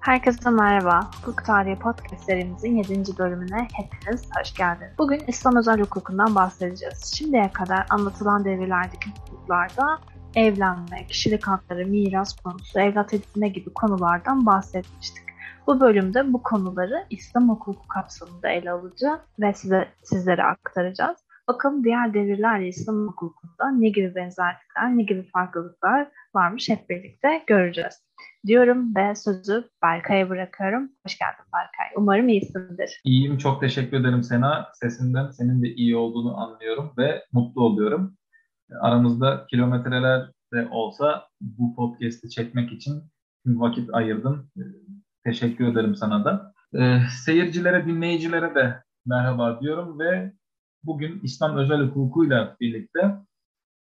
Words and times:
Herkese 0.00 0.50
merhaba. 0.50 1.10
Hukuk 1.16 1.44
Tarihi 1.44 1.78
Podcast 1.78 2.24
serimizin 2.24 2.76
7. 2.76 3.18
bölümüne 3.18 3.68
hepiniz 3.74 4.30
hoş 4.38 4.54
geldiniz. 4.54 4.90
Bugün 4.98 5.22
İslam 5.26 5.56
özel 5.56 5.80
hukukundan 5.80 6.34
bahsedeceğiz. 6.34 7.14
Şimdiye 7.14 7.52
kadar 7.52 7.86
anlatılan 7.90 8.44
devirlerdeki 8.44 9.10
hukuklarda 9.10 9.98
evlenme, 10.34 11.06
kişilik 11.08 11.46
hakları, 11.46 11.86
miras 11.86 12.36
konusu, 12.36 12.80
evlat 12.80 13.14
edinme 13.14 13.48
gibi 13.48 13.72
konulardan 13.72 14.46
bahsetmiştik. 14.46 15.24
Bu 15.66 15.80
bölümde 15.80 16.32
bu 16.32 16.42
konuları 16.42 17.06
İslam 17.10 17.48
hukuku 17.48 17.88
kapsamında 17.88 18.48
ele 18.48 18.70
alacağız 18.70 19.20
ve 19.40 19.52
size 19.52 19.88
sizlere 20.02 20.42
aktaracağız. 20.42 21.18
Bakalım 21.48 21.84
diğer 21.84 22.14
devirlerle 22.14 22.68
İslam 22.68 23.08
hukukunda 23.08 23.70
ne 23.70 23.88
gibi 23.88 24.14
benzerlikler, 24.14 24.96
ne 24.96 25.02
gibi 25.02 25.22
farklılıklar 25.22 26.08
varmış 26.34 26.68
hep 26.68 26.90
birlikte 26.90 27.44
göreceğiz. 27.46 27.94
Diyorum 28.46 28.96
ve 28.96 29.14
sözü 29.14 29.68
Berkay'a 29.82 30.28
bırakıyorum. 30.28 30.90
Hoş 31.06 31.18
geldin 31.18 31.44
Berkay. 31.54 31.86
Umarım 31.96 32.28
iyisindir. 32.28 33.00
İyiyim. 33.04 33.38
Çok 33.38 33.60
teşekkür 33.60 34.00
ederim 34.00 34.22
Sena. 34.22 34.68
Sesinden 34.74 35.30
senin 35.30 35.62
de 35.62 35.68
iyi 35.68 35.96
olduğunu 35.96 36.40
anlıyorum 36.40 36.92
ve 36.98 37.24
mutlu 37.32 37.62
oluyorum. 37.62 38.16
Aramızda 38.80 39.46
kilometreler 39.50 40.30
de 40.54 40.68
olsa 40.70 41.28
bu 41.40 41.76
podcast'i 41.76 42.30
çekmek 42.30 42.72
için 42.72 43.02
vakit 43.46 43.94
ayırdın. 43.94 44.50
Teşekkür 45.24 45.72
ederim 45.72 45.96
sana 45.96 46.24
da. 46.24 46.52
Ee, 46.74 47.00
seyircilere, 47.24 47.86
dinleyicilere 47.86 48.54
de 48.54 48.82
merhaba 49.06 49.60
diyorum 49.60 49.98
ve 49.98 50.32
bugün 50.82 51.20
İslam 51.22 51.56
özel 51.56 51.80
hukukuyla 51.80 52.56
birlikte 52.60 53.16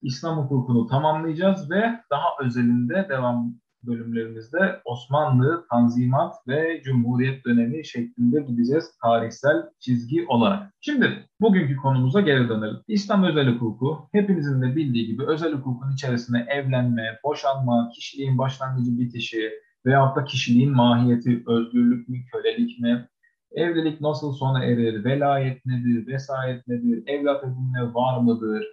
İslam 0.03 0.39
hukukunu 0.39 0.87
tamamlayacağız 0.87 1.71
ve 1.71 2.01
daha 2.11 2.27
özelinde 2.41 3.07
devam 3.09 3.55
bölümlerimizde 3.87 4.81
Osmanlı, 4.85 5.67
Tanzimat 5.71 6.35
ve 6.49 6.83
Cumhuriyet 6.85 7.45
dönemi 7.45 7.87
şeklinde 7.87 8.41
gideceğiz 8.41 8.99
tarihsel 9.03 9.63
çizgi 9.81 10.27
olarak. 10.27 10.73
Şimdi 10.81 11.27
bugünkü 11.41 11.77
konumuza 11.77 12.21
geri 12.21 12.49
dönelim. 12.49 12.77
İslam 12.89 13.25
özel 13.25 13.55
hukuku 13.55 14.09
hepinizin 14.13 14.63
de 14.63 14.77
bildiği 14.77 15.07
gibi 15.07 15.27
özel 15.27 15.53
hukukun 15.53 15.93
içerisine 15.93 16.47
evlenme, 16.49 17.19
boşanma, 17.25 17.91
kişiliğin 17.95 18.39
başlangıcı 18.39 18.99
bitişi 18.99 19.51
veyahut 19.87 20.17
da 20.17 20.25
kişiliğin 20.25 20.73
mahiyeti, 20.73 21.43
özgürlük 21.47 22.09
mü, 22.09 22.17
kölelik 22.33 22.81
mi, 22.81 23.09
evlilik 23.53 24.01
nasıl 24.01 24.33
sona 24.33 24.65
erir, 24.65 25.05
velayet 25.05 25.67
nedir, 25.67 26.07
vesayet 26.07 26.69
nedir, 26.69 27.03
evlat 27.07 27.45
edinme 27.45 27.95
var 27.95 28.21
mıdır, 28.21 28.65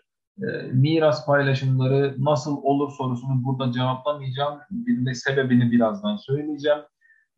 miras 0.71 1.25
paylaşımları 1.25 2.15
nasıl 2.19 2.57
olur 2.57 2.91
sorusunu 2.97 3.43
burada 3.43 3.71
cevaplamayacağım. 3.71 4.59
Bir 4.71 5.13
sebebini 5.13 5.71
birazdan 5.71 6.15
söyleyeceğim. 6.15 6.79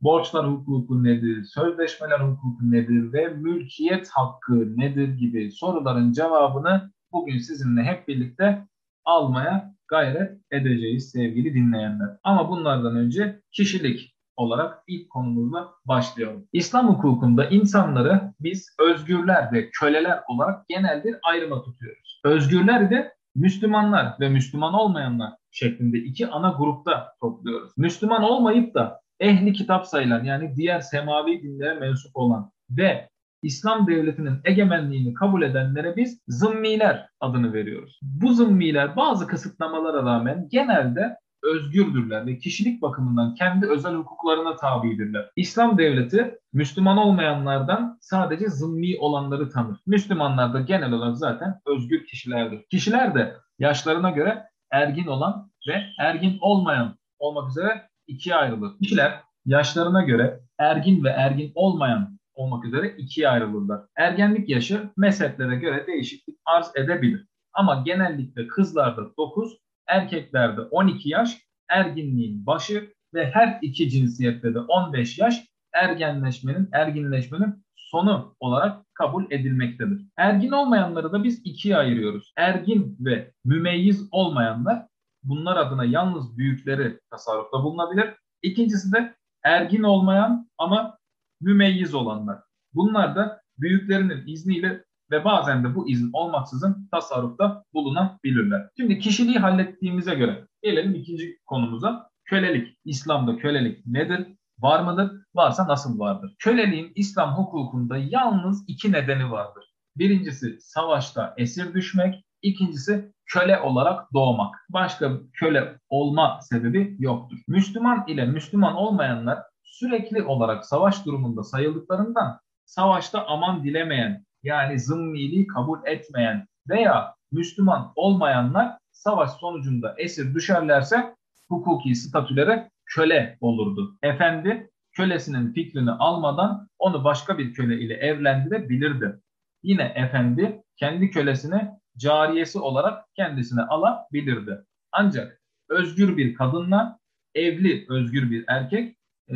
Borçlar 0.01 0.51
hukuku 0.51 1.03
nedir, 1.03 1.43
sözleşmeler 1.43 2.19
hukuku 2.19 2.71
nedir 2.71 3.13
ve 3.13 3.27
mülkiyet 3.27 4.09
hakkı 4.09 4.77
nedir 4.77 5.07
gibi 5.17 5.51
soruların 5.51 6.11
cevabını 6.11 6.91
bugün 7.11 7.37
sizinle 7.37 7.83
hep 7.83 8.07
birlikte 8.07 8.67
almaya 9.05 9.73
gayret 9.87 10.41
edeceğiz 10.51 11.09
sevgili 11.09 11.53
dinleyenler. 11.53 12.17
Ama 12.23 12.49
bunlardan 12.49 12.95
önce 12.95 13.41
kişilik 13.51 14.12
olarak 14.35 14.83
ilk 14.87 15.09
konumuzla 15.09 15.69
başlayalım. 15.85 16.47
İslam 16.53 16.87
hukukunda 16.87 17.45
insanları 17.45 18.33
biz 18.39 18.75
özgürler 18.79 19.51
ve 19.51 19.69
köleler 19.69 20.19
olarak 20.27 20.67
genel 20.67 21.03
bir 21.03 21.15
ayrıma 21.23 21.63
tutuyoruz. 21.63 22.21
Özgürler 22.25 22.91
de 22.91 23.13
Müslümanlar 23.35 24.15
ve 24.19 24.29
Müslüman 24.29 24.73
olmayanlar 24.73 25.33
şeklinde 25.51 25.97
iki 25.97 26.27
ana 26.27 26.55
grupta 26.57 27.13
topluyoruz. 27.21 27.71
Müslüman 27.77 28.23
olmayıp 28.23 28.75
da 28.75 29.01
ehli 29.19 29.53
kitap 29.53 29.87
sayılan 29.87 30.23
yani 30.23 30.55
diğer 30.55 30.79
semavi 30.79 31.43
dinlere 31.43 31.79
mensup 31.79 32.11
olan 32.13 32.51
ve 32.69 33.09
İslam 33.43 33.87
devletinin 33.87 34.39
egemenliğini 34.45 35.13
kabul 35.13 35.41
edenlere 35.41 35.95
biz 35.95 36.21
zımmiler 36.27 37.07
adını 37.19 37.53
veriyoruz. 37.53 37.99
Bu 38.01 38.33
zımmiler 38.33 38.95
bazı 38.95 39.27
kısıtlamalara 39.27 40.03
rağmen 40.03 40.47
genelde 40.51 41.17
özgürdürler 41.43 42.25
ve 42.25 42.37
kişilik 42.37 42.81
bakımından 42.81 43.35
kendi 43.35 43.65
özel 43.65 43.93
hukuklarına 43.93 44.55
tabidirler. 44.55 45.29
İslam 45.35 45.77
devleti 45.77 46.39
Müslüman 46.53 46.97
olmayanlardan 46.97 47.97
sadece 48.01 48.49
zımmi 48.49 48.99
olanları 48.99 49.49
tanır. 49.49 49.79
Müslümanlar 49.85 50.53
da 50.53 50.61
genel 50.61 50.91
olarak 50.91 51.17
zaten 51.17 51.59
özgür 51.65 52.05
kişilerdir. 52.05 52.65
Kişiler 52.71 53.15
de 53.15 53.35
yaşlarına 53.59 54.09
göre 54.11 54.43
ergin 54.71 55.07
olan 55.07 55.51
ve 55.67 55.83
ergin 55.99 56.37
olmayan 56.41 56.97
olmak 57.19 57.49
üzere 57.49 57.89
ikiye 58.07 58.35
ayrılır. 58.35 58.77
Kişiler 58.77 59.19
yaşlarına 59.45 60.03
göre 60.03 60.39
ergin 60.59 61.03
ve 61.03 61.09
ergin 61.09 61.51
olmayan 61.55 62.19
olmak 62.33 62.65
üzere 62.65 62.95
ikiye 62.97 63.29
ayrılırlar. 63.29 63.81
Ergenlik 63.95 64.49
yaşı 64.49 64.89
mezheplere 64.97 65.55
göre 65.55 65.87
değişiklik 65.87 66.37
arz 66.45 66.71
edebilir. 66.75 67.27
Ama 67.53 67.83
genellikle 67.85 68.47
kızlarda 68.47 69.15
9, 69.17 69.57
erkeklerde 69.87 70.61
12 70.61 71.09
yaş 71.09 71.37
erginliğin 71.69 72.45
başı 72.45 72.93
ve 73.13 73.31
her 73.31 73.59
iki 73.61 73.89
cinsiyette 73.89 74.53
de 74.53 74.59
15 74.59 75.19
yaş 75.19 75.43
ergenleşmenin, 75.73 76.69
erginleşmenin 76.71 77.63
sonu 77.75 78.35
olarak 78.39 78.85
kabul 78.93 79.31
edilmektedir. 79.31 80.01
Ergin 80.17 80.51
olmayanları 80.51 81.11
da 81.11 81.23
biz 81.23 81.41
ikiye 81.45 81.77
ayırıyoruz. 81.77 82.33
Ergin 82.37 82.97
ve 82.99 83.31
mümeyyiz 83.45 84.07
olmayanlar 84.11 84.87
bunlar 85.23 85.57
adına 85.57 85.85
yalnız 85.85 86.37
büyükleri 86.37 86.99
tasarrufta 87.11 87.63
bulunabilir. 87.63 88.13
İkincisi 88.41 88.93
de 88.93 89.15
ergin 89.43 89.83
olmayan 89.83 90.49
ama 90.57 90.97
mümeyyiz 91.41 91.93
olanlar. 91.93 92.39
Bunlar 92.73 93.15
da 93.15 93.41
büyüklerinin 93.57 94.27
izniyle 94.27 94.83
ve 95.11 95.25
bazen 95.25 95.63
de 95.63 95.75
bu 95.75 95.89
izin 95.89 96.09
olmaksızın 96.13 96.87
tasarrufta 96.91 97.63
bulunabilirler. 97.73 98.69
Şimdi 98.77 98.99
kişiliği 98.99 99.39
hallettiğimize 99.39 100.15
göre 100.15 100.47
gelelim 100.63 100.95
ikinci 100.95 101.37
konumuza. 101.45 102.09
Kölelik. 102.25 102.77
İslam'da 102.85 103.37
kölelik 103.37 103.85
nedir? 103.85 104.27
Var 104.59 104.79
mıdır? 104.79 105.11
Varsa 105.35 105.67
nasıl 105.67 105.99
vardır? 105.99 106.35
Köleliğin 106.39 106.91
İslam 106.95 107.37
hukukunda 107.37 107.97
yalnız 107.97 108.63
iki 108.67 108.91
nedeni 108.91 109.31
vardır. 109.31 109.63
Birincisi 109.97 110.57
savaşta 110.59 111.33
esir 111.37 111.73
düşmek, 111.73 112.25
ikincisi 112.41 113.13
köle 113.25 113.59
olarak 113.59 114.13
doğmak. 114.13 114.55
Başka 114.69 115.11
köle 115.33 115.79
olma 115.89 116.39
sebebi 116.41 116.95
yoktur. 116.99 117.37
Müslüman 117.47 118.07
ile 118.07 118.25
Müslüman 118.25 118.75
olmayanlar 118.75 119.39
sürekli 119.63 120.23
olarak 120.23 120.65
savaş 120.65 121.05
durumunda 121.05 121.43
sayıldıklarından 121.43 122.39
savaşta 122.65 123.25
aman 123.27 123.63
dilemeyen 123.63 124.25
yani 124.43 124.79
zımmiliği 124.79 125.47
kabul 125.47 125.79
etmeyen 125.85 126.47
veya 126.69 127.15
Müslüman 127.31 127.93
olmayanlar 127.95 128.77
savaş 128.91 129.31
sonucunda 129.31 129.95
esir 129.97 130.35
düşerlerse 130.35 131.15
hukuki 131.49 131.95
statülere 131.95 132.69
köle 132.85 133.37
olurdu. 133.41 133.97
Efendi 134.03 134.69
kölesinin 134.91 135.53
fikrini 135.53 135.91
almadan 135.91 136.67
onu 136.79 137.03
başka 137.03 137.37
bir 137.37 137.53
köle 137.53 137.79
ile 137.79 137.93
evlendirebilirdi. 137.93 139.19
Yine 139.63 139.93
efendi 139.95 140.63
kendi 140.77 141.11
kölesini 141.11 141.71
cariyesi 141.97 142.59
olarak 142.59 143.05
kendisine 143.15 143.61
alabilirdi. 143.61 144.65
Ancak 144.91 145.41
özgür 145.69 146.17
bir 146.17 146.33
kadınla 146.33 146.99
evli 147.35 147.85
özgür 147.89 148.31
bir 148.31 148.45
erkek 148.47 148.97
e, 149.27 149.35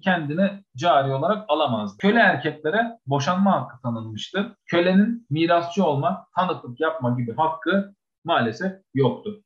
kendine 0.00 0.64
cari 0.76 1.12
olarak 1.12 1.44
alamazdı. 1.48 1.98
Köle 1.98 2.18
erkeklere 2.18 2.98
boşanma 3.06 3.52
hakkı 3.52 3.82
tanınmıştı. 3.82 4.56
Kölenin 4.66 5.26
mirasçı 5.30 5.84
olma, 5.84 6.26
tanıklık 6.36 6.80
yapma 6.80 7.10
gibi 7.10 7.36
hakkı 7.36 7.94
maalesef 8.24 8.72
yoktu. 8.94 9.42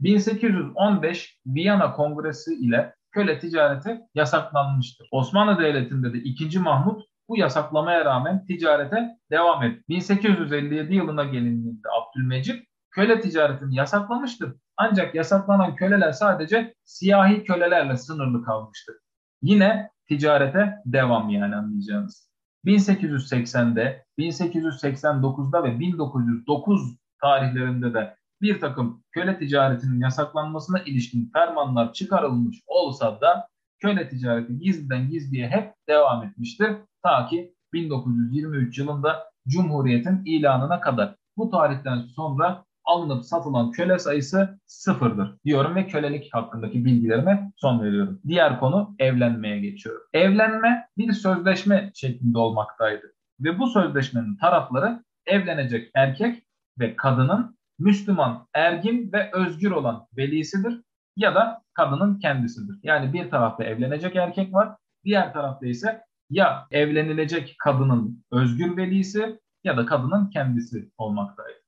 1815 0.00 1.38
Viyana 1.46 1.92
Kongresi 1.92 2.54
ile 2.54 2.94
köle 3.10 3.38
ticareti 3.38 4.00
yasaklanmıştır. 4.14 5.08
Osmanlı 5.10 5.58
Devleti'nde 5.58 6.12
de 6.12 6.18
2. 6.18 6.58
Mahmut 6.58 7.02
bu 7.28 7.38
yasaklamaya 7.38 8.04
rağmen 8.04 8.46
ticarete 8.46 9.08
devam 9.30 9.62
etti. 9.62 9.84
1857 9.88 10.94
yılına 10.94 11.24
gelindiğinde 11.24 11.88
Abdülmecit 12.00 12.64
köle 12.90 13.20
ticaretini 13.20 13.76
yasaklamıştır. 13.76 14.54
Ancak 14.76 15.14
yasaklanan 15.14 15.74
köleler 15.74 16.12
sadece 16.12 16.74
siyahi 16.84 17.44
kölelerle 17.44 17.96
sınırlı 17.96 18.44
kalmıştır. 18.44 18.96
Yine 19.42 19.90
ticarete 20.08 20.82
devam 20.86 21.28
yani 21.30 21.56
anlayacağınız. 21.56 22.28
1880'de, 22.66 24.04
1889'da 24.18 25.64
ve 25.64 25.78
1909 25.78 26.96
tarihlerinde 27.20 27.94
de 27.94 28.16
bir 28.42 28.60
takım 28.60 29.02
köle 29.10 29.38
ticaretinin 29.38 30.00
yasaklanmasına 30.00 30.78
ilişkin 30.78 31.30
fermanlar 31.32 31.92
çıkarılmış 31.92 32.56
olsa 32.66 33.20
da 33.20 33.48
köle 33.78 34.08
ticareti 34.08 34.58
gizliden 34.58 35.10
gizliye 35.10 35.48
hep 35.48 35.74
devam 35.88 36.24
etmiştir. 36.24 36.76
Ta 37.02 37.26
ki 37.26 37.54
1923 37.72 38.78
yılında 38.78 39.24
Cumhuriyet'in 39.48 40.22
ilanına 40.24 40.80
kadar. 40.80 41.14
Bu 41.36 41.50
tarihten 41.50 41.98
sonra 41.98 42.64
alınıp 42.88 43.24
satılan 43.24 43.70
köle 43.70 43.98
sayısı 43.98 44.58
sıfırdır 44.66 45.36
diyorum 45.44 45.74
ve 45.74 45.86
kölelik 45.86 46.34
hakkındaki 46.34 46.84
bilgilerime 46.84 47.52
son 47.56 47.82
veriyorum. 47.82 48.20
Diğer 48.28 48.60
konu 48.60 48.94
evlenmeye 48.98 49.60
geçiyorum. 49.60 50.02
Evlenme 50.12 50.88
bir 50.98 51.12
sözleşme 51.12 51.90
şeklinde 51.94 52.38
olmaktaydı 52.38 53.12
ve 53.40 53.58
bu 53.58 53.66
sözleşmenin 53.66 54.36
tarafları 54.36 55.04
evlenecek 55.26 55.90
erkek 55.94 56.42
ve 56.78 56.96
kadının 56.96 57.58
Müslüman, 57.78 58.46
ergin 58.54 59.12
ve 59.12 59.30
özgür 59.32 59.70
olan 59.70 60.06
velisidir 60.16 60.82
ya 61.16 61.34
da 61.34 61.62
kadının 61.74 62.18
kendisidir. 62.18 62.76
Yani 62.82 63.12
bir 63.12 63.30
tarafta 63.30 63.64
evlenecek 63.64 64.16
erkek 64.16 64.54
var, 64.54 64.76
diğer 65.04 65.32
tarafta 65.32 65.66
ise 65.66 66.02
ya 66.30 66.66
evlenilecek 66.70 67.56
kadının 67.58 68.24
özgür 68.32 68.76
velisi 68.76 69.40
ya 69.64 69.76
da 69.76 69.86
kadının 69.86 70.30
kendisi 70.30 70.90
olmaktaydı. 70.98 71.58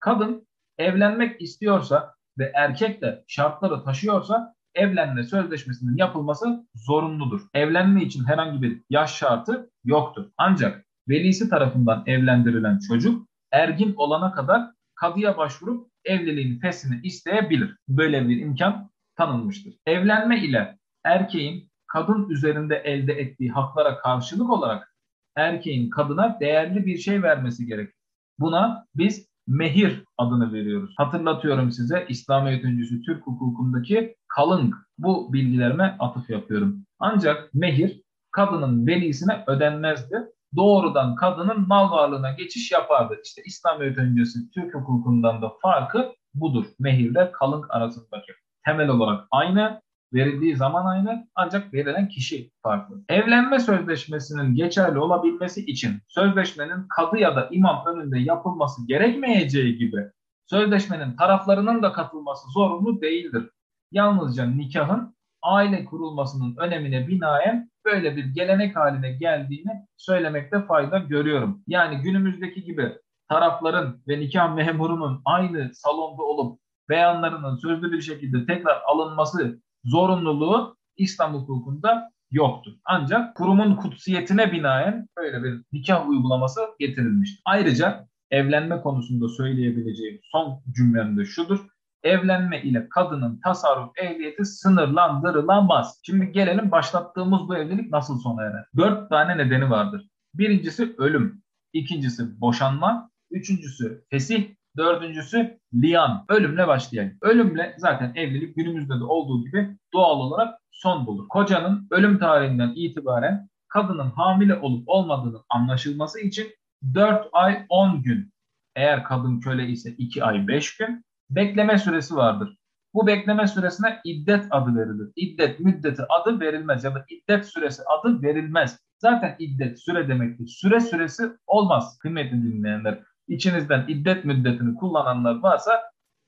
Kadın 0.00 0.47
evlenmek 0.78 1.42
istiyorsa 1.42 2.14
ve 2.38 2.52
erkek 2.54 3.02
de 3.02 3.24
şartları 3.26 3.84
taşıyorsa 3.84 4.54
evlenme 4.74 5.22
sözleşmesinin 5.22 5.96
yapılması 5.96 6.66
zorunludur. 6.74 7.40
Evlenme 7.54 8.02
için 8.02 8.24
herhangi 8.24 8.62
bir 8.62 8.82
yaş 8.90 9.14
şartı 9.16 9.70
yoktur. 9.84 10.30
Ancak 10.38 10.86
velisi 11.08 11.48
tarafından 11.48 12.02
evlendirilen 12.06 12.78
çocuk 12.78 13.28
ergin 13.52 13.94
olana 13.96 14.32
kadar 14.32 14.70
kadıya 14.94 15.36
başvurup 15.36 15.88
evliliğin 16.04 16.60
fesini 16.60 17.00
isteyebilir. 17.02 17.76
Böyle 17.88 18.28
bir 18.28 18.40
imkan 18.40 18.90
tanınmıştır. 19.16 19.74
Evlenme 19.86 20.44
ile 20.44 20.78
erkeğin 21.04 21.70
kadın 21.86 22.28
üzerinde 22.28 22.76
elde 22.76 23.12
ettiği 23.12 23.50
haklara 23.50 23.98
karşılık 23.98 24.50
olarak 24.50 24.94
erkeğin 25.36 25.90
kadına 25.90 26.40
değerli 26.40 26.86
bir 26.86 26.98
şey 26.98 27.22
vermesi 27.22 27.66
gerekir. 27.66 27.94
Buna 28.38 28.86
biz 28.94 29.27
mehir 29.48 30.04
adını 30.18 30.52
veriyoruz. 30.52 30.94
Hatırlatıyorum 30.96 31.70
size 31.70 32.06
İslamiyet 32.08 32.64
öncüsü 32.64 33.02
Türk 33.02 33.26
hukukundaki 33.26 34.16
kalın 34.28 34.74
bu 34.98 35.32
bilgilerime 35.32 35.96
atıf 35.98 36.30
yapıyorum. 36.30 36.76
Ancak 36.98 37.54
mehir 37.54 38.02
kadının 38.30 38.86
velisine 38.86 39.44
ödenmezdi. 39.46 40.16
Doğrudan 40.56 41.14
kadının 41.14 41.68
mal 41.68 41.90
varlığına 41.90 42.32
geçiş 42.32 42.72
yapardı. 42.72 43.16
İşte 43.24 43.42
İslamiyet 43.46 43.98
öncesi 43.98 44.50
Türk 44.50 44.74
hukukundan 44.74 45.42
da 45.42 45.52
farkı 45.62 46.12
budur. 46.34 46.64
Mehirle 46.78 47.32
kalın 47.32 47.64
arasındaki 47.68 48.32
temel 48.64 48.88
olarak 48.88 49.26
aynı 49.30 49.80
verildiği 50.12 50.56
zaman 50.56 50.86
aynı 50.86 51.28
ancak 51.34 51.74
verilen 51.74 52.08
kişi 52.08 52.50
farklı. 52.62 52.96
Evlenme 53.08 53.58
sözleşmesinin 53.58 54.54
geçerli 54.54 54.98
olabilmesi 54.98 55.66
için 55.66 55.92
sözleşmenin 56.08 56.88
kadı 56.96 57.18
ya 57.18 57.36
da 57.36 57.48
imam 57.50 57.84
önünde 57.86 58.18
yapılması 58.18 58.86
gerekmeyeceği 58.86 59.78
gibi 59.78 60.04
sözleşmenin 60.46 61.16
taraflarının 61.16 61.82
da 61.82 61.92
katılması 61.92 62.50
zorunlu 62.50 63.00
değildir. 63.00 63.50
Yalnızca 63.92 64.46
nikahın 64.46 65.14
aile 65.42 65.84
kurulmasının 65.84 66.56
önemine 66.56 67.08
binaen 67.08 67.70
böyle 67.84 68.16
bir 68.16 68.24
gelenek 68.24 68.76
haline 68.76 69.12
geldiğini 69.12 69.86
söylemekte 69.96 70.62
fayda 70.62 70.98
görüyorum. 70.98 71.62
Yani 71.66 72.02
günümüzdeki 72.02 72.64
gibi 72.64 72.98
tarafların 73.28 74.02
ve 74.08 74.20
nikah 74.20 74.54
memurunun 74.54 75.22
aynı 75.24 75.70
salonda 75.74 76.22
olup 76.22 76.60
beyanlarının 76.88 77.56
sözlü 77.56 77.92
bir 77.92 78.00
şekilde 78.00 78.46
tekrar 78.46 78.82
alınması 78.86 79.60
zorunluluğu 79.84 80.76
İslam 80.96 81.34
hukukunda 81.34 82.10
yoktur. 82.30 82.72
Ancak 82.84 83.36
kurumun 83.36 83.76
kutsiyetine 83.76 84.52
binaen 84.52 85.08
böyle 85.18 85.42
bir 85.42 85.62
nikah 85.72 86.08
uygulaması 86.08 86.60
getirilmiştir. 86.78 87.42
Ayrıca 87.44 88.08
evlenme 88.30 88.80
konusunda 88.80 89.28
söyleyebileceğim 89.28 90.20
son 90.22 90.62
cümlem 90.76 91.18
de 91.18 91.24
şudur. 91.24 91.66
Evlenme 92.02 92.62
ile 92.62 92.88
kadının 92.88 93.40
tasarruf 93.40 93.90
ehliyeti 93.98 94.44
sınırlandırılamaz. 94.44 96.00
Şimdi 96.02 96.32
gelelim 96.32 96.70
başlattığımız 96.70 97.40
bu 97.48 97.56
evlilik 97.56 97.90
nasıl 97.90 98.18
sona 98.18 98.42
erer? 98.42 98.64
Dört 98.76 99.10
tane 99.10 99.38
nedeni 99.38 99.70
vardır. 99.70 100.08
Birincisi 100.34 100.94
ölüm, 100.98 101.42
ikincisi 101.72 102.40
boşanma, 102.40 103.10
üçüncüsü 103.30 104.04
fesih, 104.10 104.54
Dördüncüsü 104.78 105.58
liyan, 105.74 106.24
ölümle 106.28 106.68
başlayan. 106.68 107.12
Ölümle 107.22 107.74
zaten 107.78 108.12
evlilik 108.14 108.56
günümüzde 108.56 109.00
de 109.00 109.04
olduğu 109.04 109.44
gibi 109.44 109.76
doğal 109.92 110.20
olarak 110.20 110.58
son 110.70 111.06
bulur. 111.06 111.28
Kocanın 111.28 111.86
ölüm 111.90 112.18
tarihinden 112.18 112.72
itibaren 112.76 113.48
kadının 113.68 114.10
hamile 114.10 114.54
olup 114.54 114.88
olmadığının 114.88 115.42
anlaşılması 115.48 116.20
için 116.20 116.46
4 116.94 117.28
ay 117.32 117.66
10 117.68 118.02
gün, 118.02 118.32
eğer 118.76 119.04
kadın 119.04 119.40
köle 119.40 119.66
ise 119.66 119.90
2 119.90 120.24
ay 120.24 120.48
5 120.48 120.76
gün 120.76 121.04
bekleme 121.30 121.78
süresi 121.78 122.16
vardır. 122.16 122.56
Bu 122.94 123.06
bekleme 123.06 123.46
süresine 123.46 124.00
iddet 124.04 124.46
adı 124.50 124.76
verilir. 124.76 125.12
İddet 125.16 125.60
müddeti 125.60 126.02
adı 126.08 126.40
verilmez 126.40 126.84
ya 126.84 126.94
da 126.94 127.04
iddet 127.08 127.46
süresi 127.46 127.82
adı 127.82 128.22
verilmez. 128.22 128.78
Zaten 128.98 129.36
iddet 129.38 129.80
süre 129.80 130.08
demektir. 130.08 130.46
Süre 130.46 130.80
süresi 130.80 131.22
olmaz 131.46 131.98
kıymetli 131.98 132.42
dinleyenler 132.42 133.02
içinizden 133.28 133.84
iddet 133.88 134.24
müddetini 134.24 134.74
kullananlar 134.74 135.40
varsa 135.42 135.82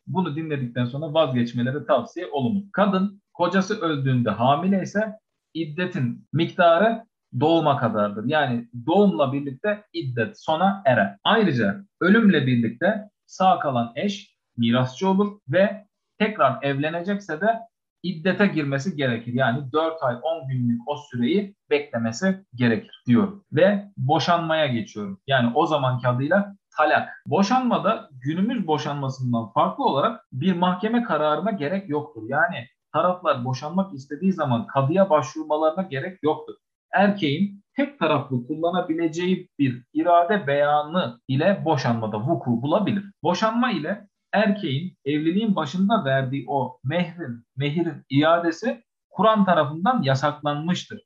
bunu 0.06 0.36
dinledikten 0.36 0.84
sonra 0.84 1.14
vazgeçmeleri 1.14 1.86
tavsiye 1.86 2.26
olunur. 2.26 2.62
Kadın 2.72 3.22
kocası 3.32 3.80
öldüğünde 3.80 4.30
hamile 4.30 4.82
ise 4.82 5.18
iddetin 5.54 6.28
miktarı 6.32 7.04
doğuma 7.40 7.76
kadardır. 7.76 8.24
Yani 8.24 8.68
doğumla 8.86 9.32
birlikte 9.32 9.84
iddet 9.92 10.40
sona 10.40 10.82
erer. 10.86 11.16
Ayrıca 11.24 11.84
ölümle 12.00 12.46
birlikte 12.46 13.10
sağ 13.26 13.58
kalan 13.58 13.92
eş 13.96 14.36
mirasçı 14.56 15.08
olur 15.08 15.38
ve 15.48 15.86
tekrar 16.18 16.62
evlenecekse 16.62 17.40
de 17.40 17.60
iddete 18.02 18.46
girmesi 18.46 18.96
gerekir. 18.96 19.32
Yani 19.32 19.72
4 19.72 20.02
ay 20.02 20.16
10 20.22 20.48
günlük 20.48 20.80
o 20.88 20.96
süreyi 20.96 21.54
beklemesi 21.70 22.44
gerekir 22.54 23.02
diyorum. 23.06 23.44
Ve 23.52 23.84
boşanmaya 23.96 24.66
geçiyorum. 24.66 25.20
Yani 25.26 25.52
o 25.54 25.66
zamanki 25.66 26.08
adıyla 26.08 26.56
talak. 26.76 27.08
Boşanmada 27.26 28.08
günümüz 28.12 28.66
boşanmasından 28.66 29.52
farklı 29.52 29.84
olarak 29.84 30.26
bir 30.32 30.56
mahkeme 30.56 31.02
kararına 31.02 31.50
gerek 31.50 31.88
yoktur. 31.88 32.22
Yani 32.28 32.66
taraflar 32.92 33.44
boşanmak 33.44 33.94
istediği 33.94 34.32
zaman 34.32 34.66
kadıya 34.66 35.10
başvurmalarına 35.10 35.82
gerek 35.82 36.18
yoktur. 36.22 36.54
Erkeğin 36.92 37.64
tek 37.76 37.98
taraflı 37.98 38.46
kullanabileceği 38.46 39.48
bir 39.58 39.84
irade 39.92 40.46
beyanı 40.46 41.20
ile 41.28 41.62
boşanmada 41.64 42.20
vuku 42.20 42.62
bulabilir. 42.62 43.04
Boşanma 43.22 43.70
ile 43.70 44.08
erkeğin 44.32 44.96
evliliğin 45.04 45.56
başında 45.56 46.04
verdiği 46.04 46.44
o 46.48 46.78
mehrin, 46.84 47.44
mehirin 47.56 48.04
iadesi 48.10 48.84
Kur'an 49.10 49.44
tarafından 49.44 50.02
yasaklanmıştır. 50.02 51.00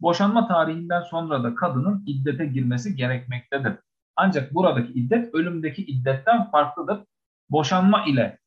Boşanma 0.00 0.48
tarihinden 0.48 1.02
sonra 1.02 1.44
da 1.44 1.54
kadının 1.54 2.04
iddete 2.06 2.46
girmesi 2.46 2.96
gerekmektedir. 2.96 3.72
Ancak 4.20 4.54
buradaki 4.54 4.92
iddet 4.92 5.34
ölümdeki 5.34 5.82
iddetten 5.82 6.50
farklıdır. 6.50 7.04
Boşanma 7.50 8.04
ile 8.04 8.38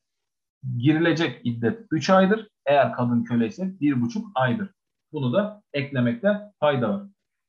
girilecek 0.78 1.42
iddet 1.44 1.88
3 1.92 2.10
aydır. 2.10 2.48
Eğer 2.66 2.94
kadın 2.94 3.24
köle 3.24 3.48
ise 3.48 3.64
1,5 3.64 4.24
aydır. 4.36 4.70
Bunu 5.12 5.34
da 5.34 5.62
eklemekte 5.74 6.42
fayda 6.60 6.90
var. 6.90 7.04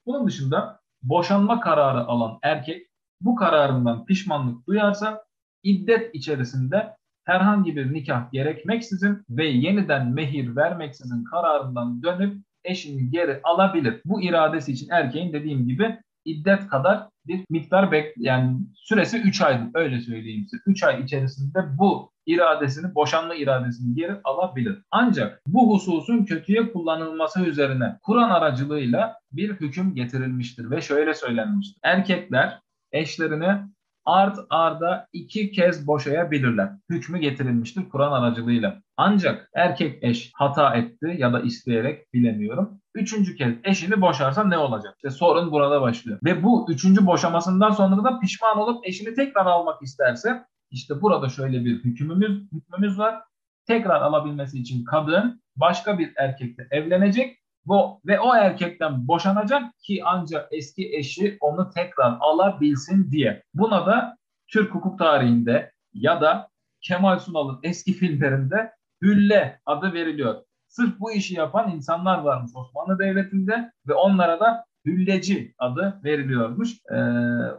Bunun 0.07 0.27
dışında 0.27 0.81
boşanma 1.03 1.61
kararı 1.61 2.01
alan 2.01 2.39
erkek 2.43 2.87
bu 3.21 3.37
kararından 3.37 4.05
pişmanlık 4.05 4.67
duyarsa 4.67 5.25
iddet 5.63 6.15
içerisinde 6.15 6.97
herhangi 7.25 7.77
bir 7.77 7.93
nikah 7.95 8.33
gerekmeksizin 8.33 9.25
ve 9.31 9.47
yeniden 9.47 10.09
mehir 10.15 10.57
vermeksizin 10.57 11.25
kararından 11.25 12.03
dönüp 12.03 12.45
eşini 12.65 13.11
geri 13.11 13.41
alabilir. 13.45 14.01
Bu 14.05 14.23
iradesi 14.23 14.73
için 14.73 14.91
erkeğin 14.91 15.33
dediğim 15.33 15.67
gibi 15.67 15.99
iddet 16.25 16.69
kadar 16.69 17.12
bir 17.27 17.45
miktar 17.51 17.93
bek 17.93 18.15
yani 18.17 18.57
süresi 18.75 19.19
3 19.19 19.43
aydır 19.43 19.67
öyle 19.75 20.01
söyleyeyim 20.01 20.47
size. 20.51 20.63
3 20.67 20.83
ay 20.83 21.03
içerisinde 21.03 21.59
bu 21.79 22.13
iradesini, 22.27 22.95
boşanma 22.95 23.35
iradesini 23.35 23.95
geri 23.95 24.17
alabilir. 24.25 24.79
Ancak 24.91 25.43
bu 25.47 25.75
hususun 25.75 26.25
kötüye 26.25 26.73
kullanılması 26.73 27.45
üzerine 27.45 27.99
Kur'an 28.03 28.31
aracılığıyla 28.31 29.17
bir 29.33 29.51
hüküm 29.51 29.95
getirilmiştir 29.95 30.71
ve 30.71 30.81
şöyle 30.81 31.15
söylenmiştir. 31.15 31.79
Erkekler 31.83 32.61
eşlerini 32.93 33.59
art 34.05 34.39
arda 34.51 35.09
iki 35.13 35.51
kez 35.51 35.87
boşayabilirler. 35.87 36.71
Hükmü 36.91 37.19
getirilmiştir 37.19 37.89
Kur'an 37.89 38.13
aracılığıyla. 38.13 38.83
Ancak 39.05 39.51
erkek 39.55 40.05
eş 40.05 40.31
hata 40.35 40.75
etti 40.75 41.15
ya 41.19 41.33
da 41.33 41.41
isteyerek 41.41 42.13
bilemiyorum. 42.15 42.81
Üçüncü 42.95 43.37
kez 43.37 43.55
eşini 43.65 44.01
boşarsa 44.01 44.45
ne 44.45 44.59
olacak? 44.59 44.95
İşte 44.97 45.11
sorun 45.11 45.53
burada 45.53 45.81
başlıyor. 45.81 46.19
Ve 46.25 46.43
bu 46.43 46.67
üçüncü 46.71 47.07
boşamasından 47.07 47.71
sonra 47.71 48.05
da 48.05 48.21
pişman 48.21 48.59
olup 48.59 48.87
eşini 48.87 49.15
tekrar 49.15 49.47
almak 49.47 49.83
isterse 49.83 50.45
işte 50.71 51.03
burada 51.03 51.29
şöyle 51.29 51.65
bir 51.65 51.85
hükmümüz, 51.85 52.53
hükmümüz 52.53 52.99
var. 52.99 53.23
Tekrar 53.67 54.03
alabilmesi 54.03 54.59
için 54.59 54.85
kadın 54.85 55.43
başka 55.57 55.99
bir 55.99 56.13
erkekle 56.17 56.67
evlenecek 56.71 57.39
bu, 57.67 58.01
ve 58.07 58.21
o 58.21 58.35
erkekten 58.35 59.09
boşanacak 59.09 59.79
ki 59.79 60.03
ancak 60.05 60.49
eski 60.51 60.97
eşi 60.97 61.37
onu 61.41 61.71
tekrar 61.71 62.17
alabilsin 62.21 63.11
diye. 63.11 63.43
Buna 63.55 63.87
da 63.87 64.17
Türk 64.49 64.75
hukuk 64.75 64.99
tarihinde 64.99 65.73
ya 65.93 66.21
da 66.21 66.49
Kemal 66.81 67.19
Sunal'ın 67.19 67.61
eski 67.63 67.93
filmlerinde 67.93 68.73
hülle 69.03 69.61
adı 69.67 69.93
veriliyor. 69.93 70.35
Sırf 70.69 71.01
bu 71.01 71.13
işi 71.13 71.35
yapan 71.35 71.71
insanlar 71.71 72.19
varmış 72.19 72.51
Osmanlı 72.55 72.99
Devleti'nde 72.99 73.73
ve 73.89 73.95
onlara 73.95 74.41
da 74.41 74.65
hülleci 74.87 75.55
adı 75.59 76.01
veriliyormuş. 76.05 76.71
Ee, 76.91 76.97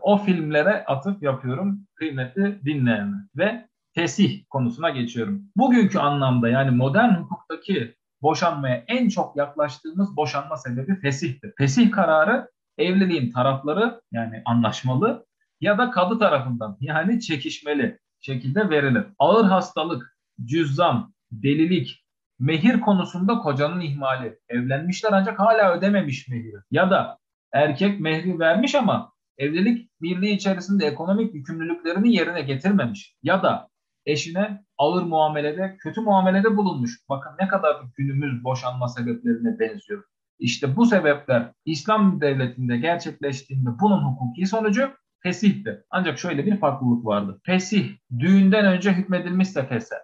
o 0.02 0.18
filmlere 0.18 0.86
atıf 0.86 1.24
yapıyorum 1.24 1.80
kıymetli 1.96 2.66
dinleyenler. 2.66 3.20
Ve 3.38 3.68
tesih 3.96 4.44
konusuna 4.50 4.90
geçiyorum. 4.90 5.42
Bugünkü 5.56 6.00
anlamda 6.00 6.50
yani 6.50 6.72
modern 6.72 7.14
hukuktaki 7.14 7.96
boşanmaya 8.22 8.84
en 8.88 9.10
çok 9.10 9.38
yaklaştığımız 9.38 10.18
boşanma 10.18 10.58
sebebi 10.58 11.00
fesihtir. 11.00 11.54
Fesih 11.58 11.92
kararı 11.92 12.50
evliliğin 12.78 13.32
tarafları 13.32 14.02
yani 14.12 14.42
anlaşmalı 14.46 15.26
ya 15.62 15.78
da 15.78 15.92
kadı 15.92 16.20
tarafından 16.20 16.78
yani 16.80 17.22
çekişmeli 17.22 18.00
şekilde 18.22 18.70
verilir. 18.70 19.06
Ağır 19.20 19.46
hastalık, 19.46 20.18
cüzzam, 20.46 21.14
delilik, 21.42 22.06
mehir 22.40 22.82
konusunda 22.82 23.38
kocanın 23.38 23.80
ihmali. 23.80 24.40
Evlenmişler 24.50 25.10
ancak 25.14 25.40
hala 25.40 25.74
ödememiş 25.74 26.28
mehiri. 26.28 26.58
Ya 26.72 26.92
da 26.92 27.18
erkek 27.54 28.00
mehri 28.00 28.40
vermiş 28.40 28.76
ama 28.76 29.14
evlilik 29.38 29.90
birliği 30.02 30.34
içerisinde 30.36 30.86
ekonomik 30.86 31.34
yükümlülüklerini 31.36 32.16
yerine 32.16 32.42
getirmemiş. 32.42 33.16
Ya 33.24 33.44
da 33.44 33.70
eşine 34.06 34.64
ağır 34.78 35.04
muamelede, 35.04 35.78
kötü 35.80 36.02
muamelede 36.02 36.58
bulunmuş. 36.58 37.00
Bakın 37.10 37.32
ne 37.42 37.48
kadar 37.48 37.76
günümüz 37.98 38.44
boşanma 38.44 38.88
sebeplerine 38.88 39.60
benziyor. 39.60 40.04
İşte 40.40 40.76
bu 40.76 40.86
sebepler 40.86 41.52
İslam 41.66 42.22
devletinde 42.22 42.78
gerçekleştiğinde 42.78 43.70
bunun 43.82 44.04
hukuki 44.04 44.46
sonucu 44.46 44.92
fesihti. 45.20 45.84
Ancak 45.90 46.20
şöyle 46.20 46.46
bir 46.46 46.58
farklılık 46.58 47.06
vardı. 47.06 47.42
Fesih 47.46 47.90
düğünden 48.20 48.66
önce 48.66 48.94
hükmedilmişse 48.94 49.68
fesih 49.68 49.96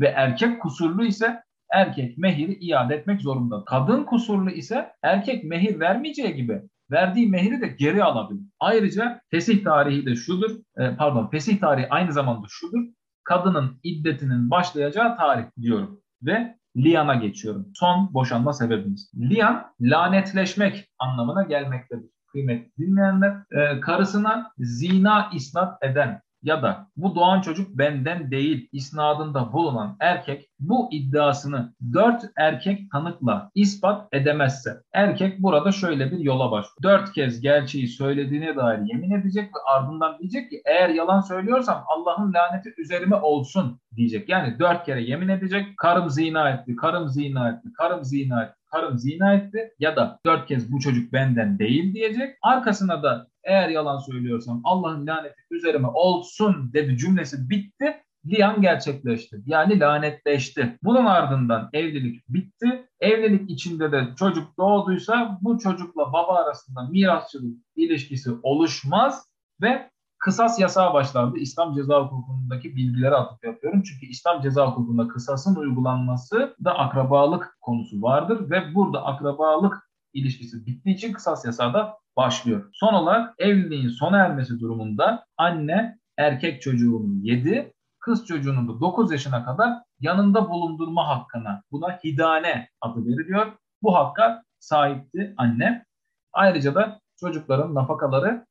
ve 0.00 0.06
erkek 0.06 0.62
kusurlu 0.62 1.04
ise 1.04 1.42
erkek 1.72 2.18
mehiri 2.18 2.52
iade 2.52 2.94
etmek 2.94 3.20
zorunda. 3.20 3.64
Kadın 3.64 4.04
kusurlu 4.04 4.50
ise 4.50 4.92
erkek 5.02 5.44
mehir 5.44 5.80
vermeyeceği 5.80 6.34
gibi 6.34 6.62
verdiği 6.90 7.28
mehri 7.28 7.60
de 7.60 7.66
geri 7.66 8.04
alabilir. 8.04 8.42
Ayrıca 8.60 9.20
fesih 9.30 9.64
tarihi 9.64 10.06
de 10.06 10.16
şudur, 10.16 10.50
e, 10.78 10.96
pardon 10.96 11.26
fesih 11.26 11.60
tarihi 11.60 11.88
aynı 11.90 12.12
zamanda 12.12 12.46
şudur. 12.50 12.80
Kadının 13.24 13.80
iddetinin 13.82 14.50
başlayacağı 14.50 15.16
tarih 15.16 15.44
diyorum 15.60 16.00
ve 16.22 16.56
liana 16.76 17.14
geçiyorum. 17.14 17.66
Son 17.74 18.14
boşanma 18.14 18.52
sebebimiz. 18.52 19.12
Lian 19.20 19.66
lanetleşmek 19.80 20.88
anlamına 20.98 21.42
gelmektedir. 21.42 22.10
Kıymetli 22.26 22.70
dinleyenler, 22.78 23.36
e, 23.50 23.80
karısına 23.80 24.52
zina 24.58 25.30
isnat 25.34 25.84
eden 25.84 26.22
ya 26.42 26.62
da 26.62 26.86
bu 26.96 27.14
doğan 27.14 27.40
çocuk 27.40 27.78
benden 27.78 28.30
değil 28.30 28.68
isnadında 28.72 29.52
bulunan 29.52 29.96
erkek 30.00 30.50
bu 30.60 30.88
iddiasını 30.92 31.74
dört 31.92 32.22
erkek 32.36 32.90
tanıkla 32.92 33.50
ispat 33.54 34.08
edemezse 34.12 34.82
erkek 34.92 35.42
burada 35.42 35.72
şöyle 35.72 36.10
bir 36.10 36.18
yola 36.18 36.50
başlıyor. 36.50 36.76
Dört 36.82 37.12
kez 37.12 37.40
gerçeği 37.40 37.88
söylediğine 37.88 38.56
dair 38.56 38.78
yemin 38.78 39.10
edecek 39.10 39.44
ve 39.44 39.58
ardından 39.74 40.18
diyecek 40.18 40.50
ki 40.50 40.62
eğer 40.64 40.88
yalan 40.88 41.20
söylüyorsam 41.20 41.84
Allah'ın 41.86 42.32
laneti 42.32 42.74
üzerime 42.78 43.16
olsun 43.16 43.80
diyecek. 43.96 44.28
Yani 44.28 44.58
dört 44.58 44.84
kere 44.86 45.02
yemin 45.02 45.28
edecek 45.28 45.66
karım 45.78 46.10
zina 46.10 46.50
etti, 46.50 46.76
karım 46.76 47.08
zina 47.08 47.48
etti, 47.48 47.68
karım 47.78 48.04
zina 48.04 48.42
etti 48.42 48.54
karım 48.70 48.98
zina 48.98 49.34
etti 49.34 49.74
ya 49.78 49.96
da 49.96 50.18
dört 50.26 50.48
kez 50.48 50.72
bu 50.72 50.80
çocuk 50.80 51.12
benden 51.12 51.58
değil 51.58 51.94
diyecek. 51.94 52.36
Arkasına 52.42 53.02
da 53.02 53.29
eğer 53.44 53.68
yalan 53.68 53.98
söylüyorsam 53.98 54.60
Allah'ın 54.64 55.06
laneti 55.06 55.42
üzerime 55.50 55.88
olsun 55.88 56.72
dedi 56.72 56.96
cümlesi 56.96 57.50
bitti. 57.50 58.02
Liyan 58.26 58.62
gerçekleşti. 58.62 59.42
Yani 59.46 59.80
lanetleşti. 59.80 60.78
Bunun 60.82 61.06
ardından 61.06 61.70
evlilik 61.72 62.28
bitti. 62.28 62.88
Evlilik 63.00 63.50
içinde 63.50 63.92
de 63.92 64.08
çocuk 64.18 64.58
doğduysa 64.58 65.38
bu 65.40 65.58
çocukla 65.58 66.12
baba 66.12 66.34
arasında 66.34 66.82
mirasçılık 66.82 67.56
ilişkisi 67.76 68.30
oluşmaz 68.42 69.30
ve 69.62 69.90
kısas 70.18 70.60
yasağı 70.60 70.94
başlandı. 70.94 71.38
İslam 71.38 71.74
ceza 71.74 72.02
hukukundaki 72.02 72.76
bilgileri 72.76 73.14
atıp 73.14 73.44
yapıyorum. 73.44 73.82
Çünkü 73.82 74.06
İslam 74.06 74.42
ceza 74.42 74.70
hukukunda 74.70 75.08
kısasın 75.08 75.56
uygulanması 75.56 76.56
da 76.64 76.78
akrabalık 76.78 77.56
konusu 77.60 78.02
vardır 78.02 78.50
ve 78.50 78.74
burada 78.74 79.04
akrabalık 79.04 79.89
ilişkisi 80.14 80.66
bittiği 80.66 80.94
için 80.94 81.12
kısas 81.12 81.44
yasağı 81.44 81.74
da 81.74 81.98
başlıyor. 82.16 82.70
Son 82.72 82.94
olarak 82.94 83.34
evliliğin 83.38 83.88
sona 83.88 84.18
ermesi 84.18 84.60
durumunda 84.60 85.26
anne 85.36 85.98
erkek 86.18 86.62
çocuğunu 86.62 87.14
yedi, 87.22 87.72
kız 88.00 88.26
çocuğunu 88.26 88.68
da 88.68 88.80
9 88.80 89.12
yaşına 89.12 89.44
kadar 89.44 89.72
yanında 90.00 90.50
bulundurma 90.50 91.08
hakkına 91.08 91.62
buna 91.70 91.98
hidane 92.04 92.68
adı 92.80 93.06
veriliyor. 93.06 93.46
Bu 93.82 93.96
hakka 93.96 94.42
sahipti 94.58 95.34
anne. 95.36 95.84
Ayrıca 96.32 96.74
da 96.74 97.00
çocukların 97.20 97.74
nafakaları 97.74 98.46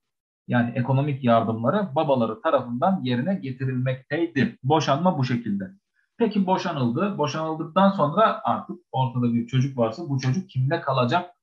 yani 0.48 0.72
ekonomik 0.76 1.24
yardımları 1.24 1.96
babaları 1.96 2.42
tarafından 2.42 3.00
yerine 3.04 3.36
getirilmekteydi. 3.36 4.58
Boşanma 4.64 5.18
bu 5.18 5.24
şekilde. 5.24 5.64
Peki 6.18 6.46
boşanıldı. 6.46 7.18
Boşanıldıktan 7.18 7.90
sonra 7.90 8.42
artık 8.44 8.78
ortada 8.92 9.34
bir 9.34 9.48
çocuk 9.48 9.78
varsa 9.78 10.10
bu 10.10 10.20
çocuk 10.20 10.50
kimde 10.50 10.82
kalacak 10.82 11.36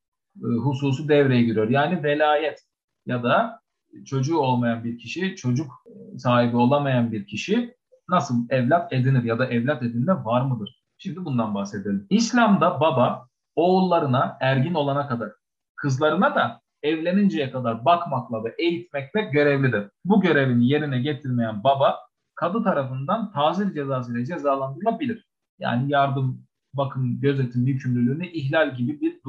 hususu 0.42 1.08
devreye 1.08 1.42
giriyor. 1.42 1.68
Yani 1.68 2.02
velayet 2.02 2.62
ya 3.06 3.22
da 3.22 3.60
çocuğu 4.04 4.38
olmayan 4.38 4.84
bir 4.84 4.98
kişi, 4.98 5.36
çocuk 5.36 5.72
sahibi 6.18 6.56
olamayan 6.56 7.12
bir 7.12 7.26
kişi 7.26 7.74
nasıl 8.08 8.34
evlat 8.50 8.92
edinir 8.92 9.24
ya 9.24 9.38
da 9.38 9.46
evlat 9.46 9.82
edinme 9.82 10.12
var 10.24 10.40
mıdır? 10.40 10.82
Şimdi 10.98 11.24
bundan 11.24 11.54
bahsedelim. 11.54 12.06
İslam'da 12.10 12.80
baba 12.80 13.28
oğullarına 13.56 14.38
ergin 14.40 14.74
olana 14.74 15.08
kadar, 15.08 15.32
kızlarına 15.76 16.34
da 16.34 16.60
evleninceye 16.82 17.50
kadar 17.50 17.84
bakmakla 17.84 18.44
ve 18.44 18.54
eğitmekle 18.58 19.22
görevlidir. 19.22 19.90
Bu 20.04 20.20
görevini 20.20 20.68
yerine 20.68 21.00
getirmeyen 21.00 21.64
baba 21.64 21.98
kadı 22.34 22.62
tarafından 22.64 23.32
tazir 23.32 23.74
cezası 23.74 24.12
ile 24.12 24.26
cezalandırılabilir. 24.26 25.26
Yani 25.58 25.92
yardım, 25.92 26.46
bakım, 26.74 27.20
gözetim 27.20 27.66
yükümlülüğünü 27.66 28.26
ihlal 28.26 28.74
gibi 28.74 29.00
bir 29.00 29.20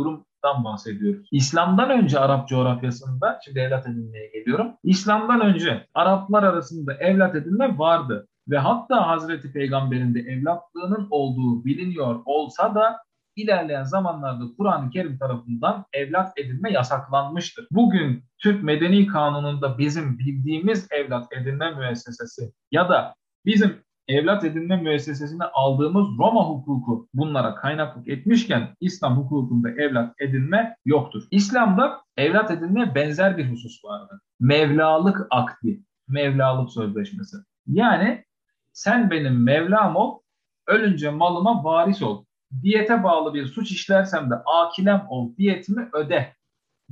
durumdan 0.43 0.63
bahsediyoruz. 0.63 1.27
İslam'dan 1.31 1.89
önce 1.89 2.19
Arap 2.19 2.47
coğrafyasında, 2.47 3.39
şimdi 3.45 3.59
evlat 3.59 3.87
edinmeye 3.87 4.27
geliyorum. 4.27 4.73
İslam'dan 4.83 5.41
önce 5.41 5.87
Araplar 5.93 6.43
arasında 6.43 6.93
evlat 6.93 7.35
edinme 7.35 7.77
vardı. 7.77 8.27
Ve 8.49 8.57
hatta 8.57 9.07
Hazreti 9.07 9.51
Peygamber'in 9.51 10.15
de 10.15 10.19
evlatlığının 10.19 11.07
olduğu 11.09 11.65
biliniyor 11.65 12.21
olsa 12.25 12.75
da 12.75 12.97
ilerleyen 13.35 13.83
zamanlarda 13.83 14.43
Kur'an-ı 14.57 14.89
Kerim 14.89 15.17
tarafından 15.17 15.85
evlat 15.93 16.31
edinme 16.37 16.71
yasaklanmıştır. 16.71 17.67
Bugün 17.71 18.23
Türk 18.41 18.63
Medeni 18.63 19.07
Kanunu'nda 19.07 19.77
bizim 19.77 20.19
bildiğimiz 20.19 20.87
evlat 20.91 21.33
edinme 21.33 21.71
müessesesi 21.71 22.51
ya 22.71 22.89
da 22.89 23.15
bizim 23.45 23.77
evlat 24.07 24.43
edinme 24.43 24.77
müessesesine 24.77 25.43
aldığımız 25.43 26.07
Roma 26.19 26.49
hukuku 26.49 27.09
bunlara 27.13 27.55
kaynaklık 27.55 28.07
etmişken 28.07 28.75
İslam 28.79 29.17
hukukunda 29.17 29.69
evlat 29.69 30.13
edinme 30.19 30.75
yoktur. 30.85 31.23
İslam'da 31.31 32.01
evlat 32.17 32.51
edinme 32.51 32.95
benzer 32.95 33.37
bir 33.37 33.51
husus 33.51 33.85
vardır. 33.85 34.19
Mevlalık 34.39 35.27
akdi, 35.29 35.81
Mevlalık 36.07 36.71
sözleşmesi. 36.71 37.37
Yani 37.67 38.25
sen 38.73 39.11
benim 39.11 39.43
Mevlam 39.43 39.95
ol, 39.95 40.19
ölünce 40.67 41.09
malıma 41.09 41.63
varis 41.63 42.01
ol 42.01 42.25
diyete 42.61 43.03
bağlı 43.03 43.33
bir 43.33 43.45
suç 43.45 43.71
işlersem 43.71 44.29
de 44.29 44.35
akilem 44.35 45.05
ol 45.09 45.35
diyetimi 45.37 45.89
öde 45.93 46.33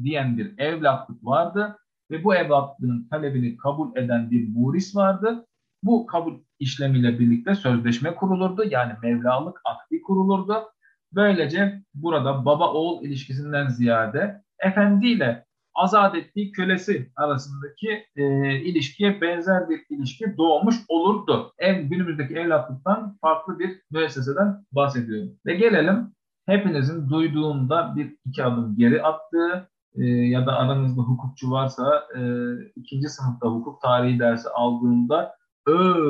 diyen 0.03 0.37
bir 0.37 0.57
evlatlık 0.57 1.25
vardı 1.25 1.77
ve 2.11 2.23
bu 2.23 2.35
evlatlığın 2.35 3.07
talebini 3.09 3.57
kabul 3.57 3.95
eden 3.95 4.31
bir 4.31 4.47
muris 4.49 4.95
vardı. 4.95 5.45
Bu 5.83 6.05
kabul 6.05 6.44
işlemiyle 6.59 7.19
birlikte 7.19 7.55
sözleşme 7.55 8.15
kurulurdu. 8.15 8.63
Yani 8.69 8.93
mevlalık 9.03 9.61
akdi 9.65 10.01
kurulurdu. 10.01 10.53
Böylece 11.13 11.81
burada 11.93 12.45
baba 12.45 12.73
oğul 12.73 13.03
ilişkisinden 13.03 13.67
ziyade 13.67 14.41
efendiyle 14.59 15.45
azat 15.75 16.15
ettiği 16.15 16.51
kölesi 16.51 17.11
arasındaki 17.15 18.05
e, 18.15 18.55
ilişkiye 18.55 19.21
benzer 19.21 19.69
bir 19.69 19.85
ilişki 19.89 20.37
doğmuş 20.37 20.75
olurdu. 20.87 21.53
Ev, 21.57 21.81
günümüzdeki 21.81 22.35
evlatlıktan 22.35 23.17
farklı 23.21 23.59
bir 23.59 23.81
müesseseden 23.91 24.65
bahsediyorum. 24.71 25.31
Ve 25.45 25.55
gelelim 25.55 26.15
hepinizin 26.45 27.09
duyduğunda 27.09 27.95
bir 27.95 28.17
iki 28.25 28.43
adım 28.43 28.77
geri 28.77 29.03
attığı 29.03 29.69
e, 29.95 30.05
ya 30.05 30.45
da 30.45 30.53
aranızda 30.57 31.01
hukukçu 31.01 31.51
varsa 31.51 32.03
e, 32.17 32.21
ikinci 32.75 33.09
sınıfta 33.09 33.47
hukuk 33.47 33.81
tarihi 33.81 34.19
dersi 34.19 34.49
aldığında 34.49 35.35
ö 35.67 36.05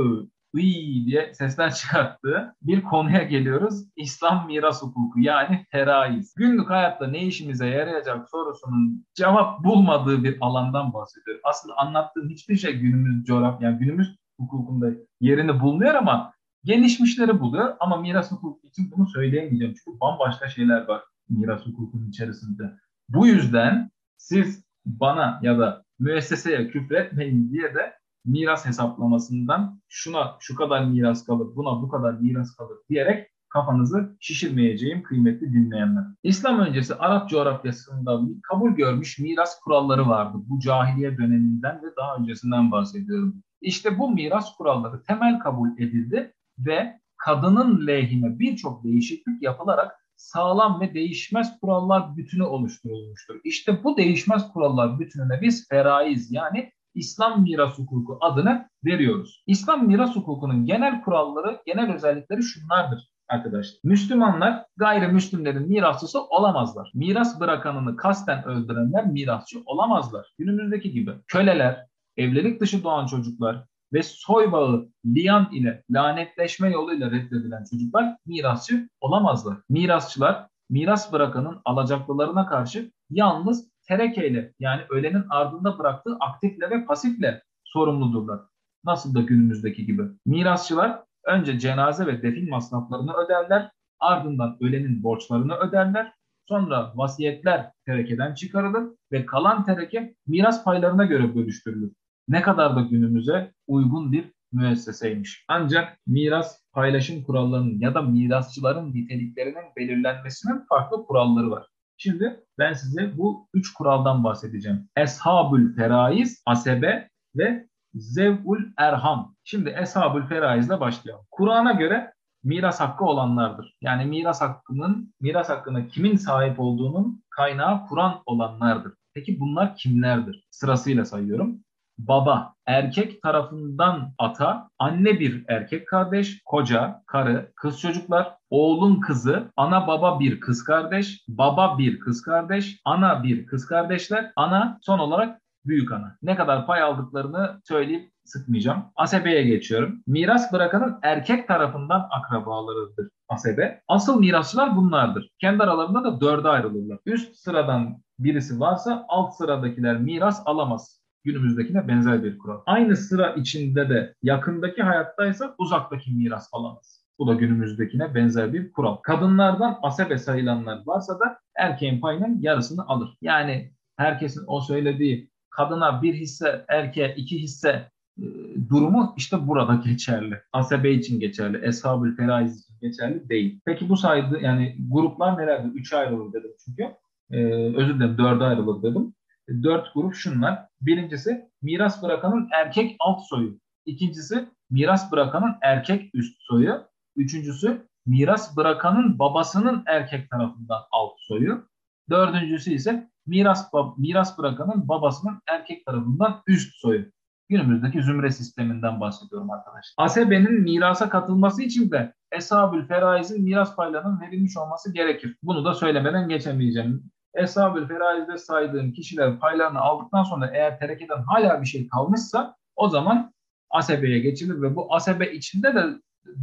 Iy 0.60 1.06
diye 1.06 1.34
sesler 1.34 1.74
çıkarttığı 1.74 2.56
bir 2.62 2.84
konuya 2.84 3.24
geliyoruz. 3.24 3.84
İslam 3.96 4.48
miras 4.48 4.82
hukuku 4.82 5.20
yani 5.20 5.66
teraiz. 5.72 6.34
Günlük 6.38 6.70
hayatta 6.70 7.08
ne 7.08 7.24
işimize 7.24 7.68
yarayacak 7.68 8.30
sorusunun 8.30 9.06
cevap 9.14 9.64
bulmadığı 9.64 10.24
bir 10.24 10.38
alandan 10.42 10.94
bahsediyor. 10.94 11.40
Aslında 11.44 11.78
anlattığım 11.78 12.30
hiçbir 12.30 12.56
şey 12.56 12.74
günümüz 12.74 13.26
coğrafya, 13.26 13.70
yani 13.70 13.80
günümüz 13.80 14.16
hukukunda 14.40 14.88
yerini 15.22 15.60
bulunuyor 15.60 15.96
ama 15.96 16.34
gelişmişleri 16.64 17.40
buluyor. 17.40 17.76
Ama 17.80 17.98
miras 17.98 18.32
hukuku 18.32 18.68
için 18.68 18.92
bunu 18.92 19.08
söyleyemeyeceğim. 19.08 19.74
Çünkü 19.84 20.00
bambaşka 20.00 20.48
şeyler 20.50 20.88
var 20.88 21.02
miras 21.30 21.66
hukukunun 21.66 22.10
içerisinde. 22.10 22.64
Bu 23.10 23.28
yüzden 23.28 23.90
siz 24.18 24.66
bana 24.86 25.40
ya 25.44 25.60
da 25.60 25.84
müesseseye 26.00 26.68
küfretmeyin 26.68 27.52
diye 27.52 27.76
de 27.76 27.94
miras 28.26 28.66
hesaplamasından 28.66 29.82
şuna 29.88 30.38
şu 30.40 30.56
kadar 30.56 30.86
miras 30.86 31.26
kalır, 31.26 31.48
buna 31.56 31.82
bu 31.82 31.90
kadar 31.90 32.14
miras 32.14 32.56
kalır 32.56 32.78
diyerek 32.90 33.28
kafanızı 33.50 34.18
şişirmeyeceğim 34.20 35.04
kıymetli 35.04 35.54
dinleyenler. 35.54 36.04
İslam 36.24 36.60
öncesi 36.60 36.96
Arap 36.96 37.30
coğrafyasında 37.30 38.22
kabul 38.44 38.72
görmüş 38.72 39.20
miras 39.20 39.60
kuralları 39.60 40.10
vardı. 40.10 40.38
Bu 40.50 40.60
cahiliye 40.60 41.18
döneminden 41.18 41.76
ve 41.84 41.96
daha 41.98 42.16
öncesinden 42.16 42.72
bahsediyorum. 42.72 43.44
İşte 43.62 44.00
bu 44.00 44.12
miras 44.12 44.56
kuralları 44.58 45.04
temel 45.04 45.40
kabul 45.40 45.70
edildi 45.78 46.34
ve 46.60 47.00
kadının 47.18 47.88
lehine 47.88 48.40
birçok 48.40 48.84
değişiklik 48.84 49.44
yapılarak 49.44 49.92
sağlam 50.16 50.82
ve 50.82 50.94
değişmez 50.94 51.60
kurallar 51.60 52.18
bütünü 52.18 52.44
oluşturulmuştur. 52.44 53.36
İşte 53.44 53.84
bu 53.84 53.98
değişmez 53.98 54.54
kurallar 54.54 55.00
bütününe 55.00 55.42
biz 55.42 55.68
feraiz 55.70 56.32
yani 56.32 56.72
İslam 56.96 57.42
miras 57.42 57.78
hukuku 57.78 58.18
adını 58.22 58.70
veriyoruz. 58.86 59.44
İslam 59.48 59.88
miras 59.88 60.16
hukukunun 60.16 60.66
genel 60.66 61.02
kuralları, 61.02 61.62
genel 61.66 61.94
özellikleri 61.94 62.44
şunlardır 62.44 63.10
arkadaşlar. 63.30 63.80
Müslümanlar 63.84 64.66
gayrimüslimlerin 64.78 65.68
mirasçısı 65.68 66.24
olamazlar. 66.24 66.92
Miras 66.94 67.40
bırakanını 67.40 67.96
kasten 67.96 68.46
öldürenler 68.46 69.06
mirasçı 69.06 69.60
olamazlar. 69.66 70.34
Günümüzdeki 70.38 70.92
gibi 70.92 71.12
köleler, 71.28 71.86
evlilik 72.18 72.62
dışı 72.62 72.84
doğan 72.84 73.06
çocuklar 73.06 73.66
ve 73.94 74.04
soy 74.04 74.52
bağı 74.52 74.90
liyan 75.06 75.52
ile 75.52 75.84
lanetleşme 75.92 76.70
yoluyla 76.70 77.12
reddedilen 77.12 77.64
çocuklar 77.72 78.18
mirasçı 78.26 78.90
olamazlar. 79.02 79.58
Mirasçılar 79.70 80.48
miras 80.70 81.14
bırakanın 81.14 81.62
alacaklılarına 81.66 82.46
karşı 82.46 82.92
yalnız 83.10 83.70
terekeyle 83.88 84.54
yani 84.60 84.82
ölenin 84.90 85.24
ardında 85.30 85.80
bıraktığı 85.80 86.18
aktifle 86.20 86.70
ve 86.70 86.86
pasifle 86.86 87.42
sorumludurlar. 87.64 88.40
Nasıl 88.86 89.16
da 89.16 89.22
günümüzdeki 89.22 89.86
gibi. 89.86 90.04
Mirasçılar 90.26 91.04
önce 91.26 91.60
cenaze 91.60 92.08
ve 92.08 92.22
defin 92.22 92.50
masraflarını 92.50 93.14
öderler, 93.14 93.72
ardından 94.00 94.58
ölenin 94.62 95.04
borçlarını 95.04 95.56
öderler, 95.56 96.14
sonra 96.50 96.92
vasiyetler 96.96 97.72
terekeden 97.86 98.34
çıkarılır 98.34 98.84
ve 99.12 99.26
kalan 99.26 99.66
tereke 99.66 100.16
miras 100.28 100.64
paylarına 100.64 101.06
göre 101.06 101.36
bölüştürülür. 101.36 101.94
Ne 102.28 102.42
kadar 102.42 102.76
da 102.76 102.82
günümüze 102.82 103.52
uygun 103.68 104.12
bir 104.12 104.32
müesseseymiş. 104.52 105.46
Ancak 105.48 105.98
miras 106.08 106.60
paylaşım 106.74 107.24
kurallarının 107.24 107.80
ya 107.80 107.94
da 107.94 108.02
mirasçıların 108.02 108.94
niteliklerinin 108.94 109.66
belirlenmesinin 109.78 110.66
farklı 110.70 111.06
kuralları 111.06 111.52
var. 111.52 111.68
Şimdi 111.98 112.44
ben 112.58 112.74
size 112.74 113.18
bu 113.18 113.48
üç 113.54 113.74
kuraldan 113.74 114.24
bahsedeceğim. 114.24 114.90
Eshabül 114.96 115.76
feraiz, 115.76 116.44
asebe 116.46 117.10
ve 117.36 117.68
zevul 117.94 118.60
erham. 118.78 119.36
Şimdi 119.44 119.70
eshabül 119.70 120.24
feraiz 120.24 120.68
ile 120.68 120.80
başlayalım. 120.80 121.26
Kur'an'a 121.32 121.72
göre 121.72 122.14
miras 122.44 122.80
hakkı 122.80 123.06
olanlardır. 123.06 123.78
Yani 123.82 124.06
miras 124.06 124.42
hakkının 124.42 125.14
miras 125.22 125.50
hakkına 125.50 125.88
kimin 125.88 126.16
sahip 126.16 126.60
olduğunun 126.60 127.24
kaynağı 127.30 127.88
Kur'an 127.88 128.22
olanlardır. 128.26 128.94
Peki 129.14 129.40
bunlar 129.40 129.76
kimlerdir? 129.76 130.48
Sırasıyla 130.52 131.06
sayıyorum 131.06 131.60
baba, 131.98 132.54
erkek 132.66 133.22
tarafından 133.22 134.14
ata, 134.18 134.70
anne 134.80 135.20
bir 135.20 135.46
erkek 135.48 135.88
kardeş, 135.88 136.42
koca, 136.46 137.04
karı, 137.08 137.52
kız 137.56 137.80
çocuklar, 137.80 138.36
oğlun 138.50 139.00
kızı, 139.00 139.52
ana 139.56 139.88
baba 139.88 140.20
bir 140.20 140.40
kız 140.40 140.64
kardeş, 140.64 141.24
baba 141.28 141.78
bir 141.78 142.00
kız 142.00 142.22
kardeş, 142.22 142.80
ana 142.86 143.24
bir 143.24 143.46
kız 143.46 143.68
kardeşler, 143.68 144.32
ana 144.36 144.78
son 144.82 145.00
olarak 145.00 145.42
büyük 145.66 145.92
ana. 145.92 146.18
Ne 146.22 146.36
kadar 146.36 146.66
pay 146.66 146.82
aldıklarını 146.82 147.62
söyleyip 147.64 148.12
sıkmayacağım. 148.26 148.84
Asebeye 148.96 149.44
geçiyorum. 149.44 150.02
Miras 150.08 150.54
bırakanın 150.54 151.00
erkek 151.02 151.48
tarafından 151.48 152.08
akrabalarıdır 152.12 153.10
asebe. 153.30 153.82
Asıl 153.88 154.20
mirasçılar 154.20 154.76
bunlardır. 154.76 155.30
Kendi 155.40 155.64
aralarında 155.64 156.04
da 156.04 156.22
dörde 156.22 156.50
ayrılırlar. 156.50 157.00
Üst 157.06 157.36
sıradan 157.36 158.02
birisi 158.20 158.60
varsa 158.60 159.06
alt 159.08 159.36
sıradakiler 159.36 159.98
miras 159.98 160.44
alamaz 160.46 161.05
günümüzdekine 161.26 161.88
benzer 161.88 162.24
bir 162.24 162.38
kural. 162.38 162.62
Aynı 162.66 162.98
sıra 162.98 163.34
içinde 163.34 163.90
de 163.90 164.14
yakındaki 164.24 164.84
hayattaysa 164.84 165.56
uzaktaki 165.58 166.12
miras 166.12 166.50
alamaz. 166.52 167.06
Bu 167.20 167.28
da 167.28 167.34
günümüzdekine 167.34 168.16
benzer 168.16 168.54
bir 168.54 168.72
kural. 168.72 168.96
Kadınlardan 168.96 169.80
asebe 169.82 170.18
sayılanlar 170.18 170.82
varsa 170.86 171.20
da 171.20 171.40
erkeğin 171.56 172.02
payının 172.02 172.42
yarısını 172.42 172.88
alır. 172.88 173.18
Yani 173.22 173.72
herkesin 173.98 174.44
o 174.48 174.62
söylediği 174.62 175.30
kadına 175.50 176.02
bir 176.02 176.14
hisse, 176.14 176.66
erkeğe 176.68 177.16
iki 177.16 177.42
hisse 177.42 177.92
e, 178.18 178.26
durumu 178.70 179.14
işte 179.18 179.48
burada 179.48 179.76
geçerli. 179.86 180.42
Asebe 180.54 180.92
için 180.92 181.20
geçerli. 181.20 181.58
Eshab-ül 181.58 182.16
Feraiz 182.16 182.60
için 182.60 182.76
geçerli 182.82 183.30
değil. 183.30 183.60
Peki 183.66 183.90
bu 183.90 183.98
sayıda 183.98 184.40
yani 184.40 184.76
gruplar 184.90 185.38
nelerdir? 185.38 185.72
Üçe 185.80 185.98
ayrılır 185.98 186.34
dedim 186.34 186.52
çünkü. 186.66 186.84
Ee, 187.32 187.46
özür 187.76 187.96
dilerim 187.96 188.18
dörde 188.18 188.44
ayrılır 188.44 188.84
dedim 188.84 189.14
dört 189.50 189.94
grup 189.94 190.16
şunlar. 190.16 190.66
Birincisi 190.82 191.50
miras 191.62 192.04
bırakanın 192.04 192.50
erkek 192.52 192.96
alt 193.00 193.28
soyu. 193.28 193.60
İkincisi 193.86 194.50
miras 194.70 195.12
bırakanın 195.12 195.56
erkek 195.62 196.16
üst 196.16 196.36
soyu. 196.40 196.84
Üçüncüsü 197.16 197.88
miras 198.06 198.58
bırakanın 198.58 199.20
babasının 199.20 199.84
erkek 199.88 200.30
tarafından 200.30 200.82
alt 200.92 201.14
soyu. 201.20 201.68
Dördüncüsü 202.10 202.72
ise 202.72 203.10
miras 203.26 203.72
miras 203.98 204.38
bırakanın 204.38 204.88
babasının 204.88 205.42
erkek 205.48 205.86
tarafından 205.86 206.42
üst 206.48 206.76
soyu. 206.76 207.06
Günümüzdeki 207.50 208.04
zümre 208.04 208.32
sisteminden 208.32 209.00
bahsediyorum 209.00 209.52
arkadaşlar. 209.52 209.94
Asebenin 209.98 210.62
mirasa 210.62 211.10
katılması 211.10 211.64
için 211.64 211.92
de 211.92 212.14
Eshab-ül 212.32 212.88
Feraiz'in 212.88 213.44
miras 213.44 213.76
paylarının 213.76 214.22
verilmiş 214.22 214.58
olması 214.58 214.94
gerekir. 214.94 215.38
Bunu 215.44 215.66
da 215.66 215.74
söylemeden 215.74 216.30
geçemeyeceğim. 216.30 217.12
Eshab-ül 217.36 217.88
Feraiz'de 217.88 218.38
saydığım 218.38 218.92
kişiler 218.92 219.40
paylarını 219.40 219.80
aldıktan 219.80 220.24
sonra 220.24 220.52
eğer 220.54 220.80
terekeden 220.80 221.24
hala 221.24 221.62
bir 221.62 221.66
şey 221.66 221.88
kalmışsa 221.88 222.56
o 222.76 222.90
zaman 222.90 223.34
asebeye 223.70 224.20
geçilir 224.20 224.62
ve 224.62 224.76
bu 224.76 224.96
asebe 224.96 225.32
içinde 225.32 225.76
de 225.76 225.84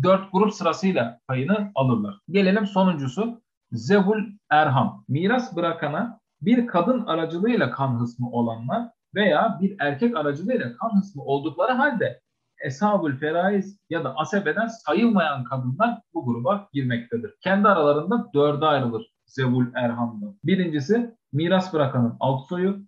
dört 0.02 0.32
grup 0.32 0.54
sırasıyla 0.54 1.18
payını 1.28 1.72
alırlar. 1.74 2.18
Gelelim 2.30 2.66
sonuncusu 2.66 3.42
Zevul 3.72 4.22
Erham. 4.50 5.04
Miras 5.08 5.56
bırakana 5.56 6.20
bir 6.42 6.66
kadın 6.66 7.06
aracılığıyla 7.06 7.70
kan 7.70 8.00
hısmı 8.00 8.30
olanlar 8.30 8.88
veya 9.14 9.58
bir 9.60 9.76
erkek 9.80 10.16
aracılığıyla 10.16 10.76
kan 10.76 11.00
hısmı 11.00 11.22
oldukları 11.24 11.72
halde 11.72 12.20
Eshabül 12.64 13.18
Feraiz 13.18 13.78
ya 13.90 14.04
da 14.04 14.16
asebeden 14.16 14.66
sayılmayan 14.66 15.44
kadınlar 15.44 16.00
bu 16.14 16.24
gruba 16.24 16.68
girmektedir. 16.72 17.34
Kendi 17.40 17.68
aralarında 17.68 18.30
dörde 18.34 18.66
ayrılır 18.66 19.11
Zevul 19.32 19.66
Erham'da. 19.74 20.34
Birincisi 20.44 21.16
miras 21.32 21.72
bırakanın 21.72 22.16
alt 22.20 22.48
soyu. 22.48 22.78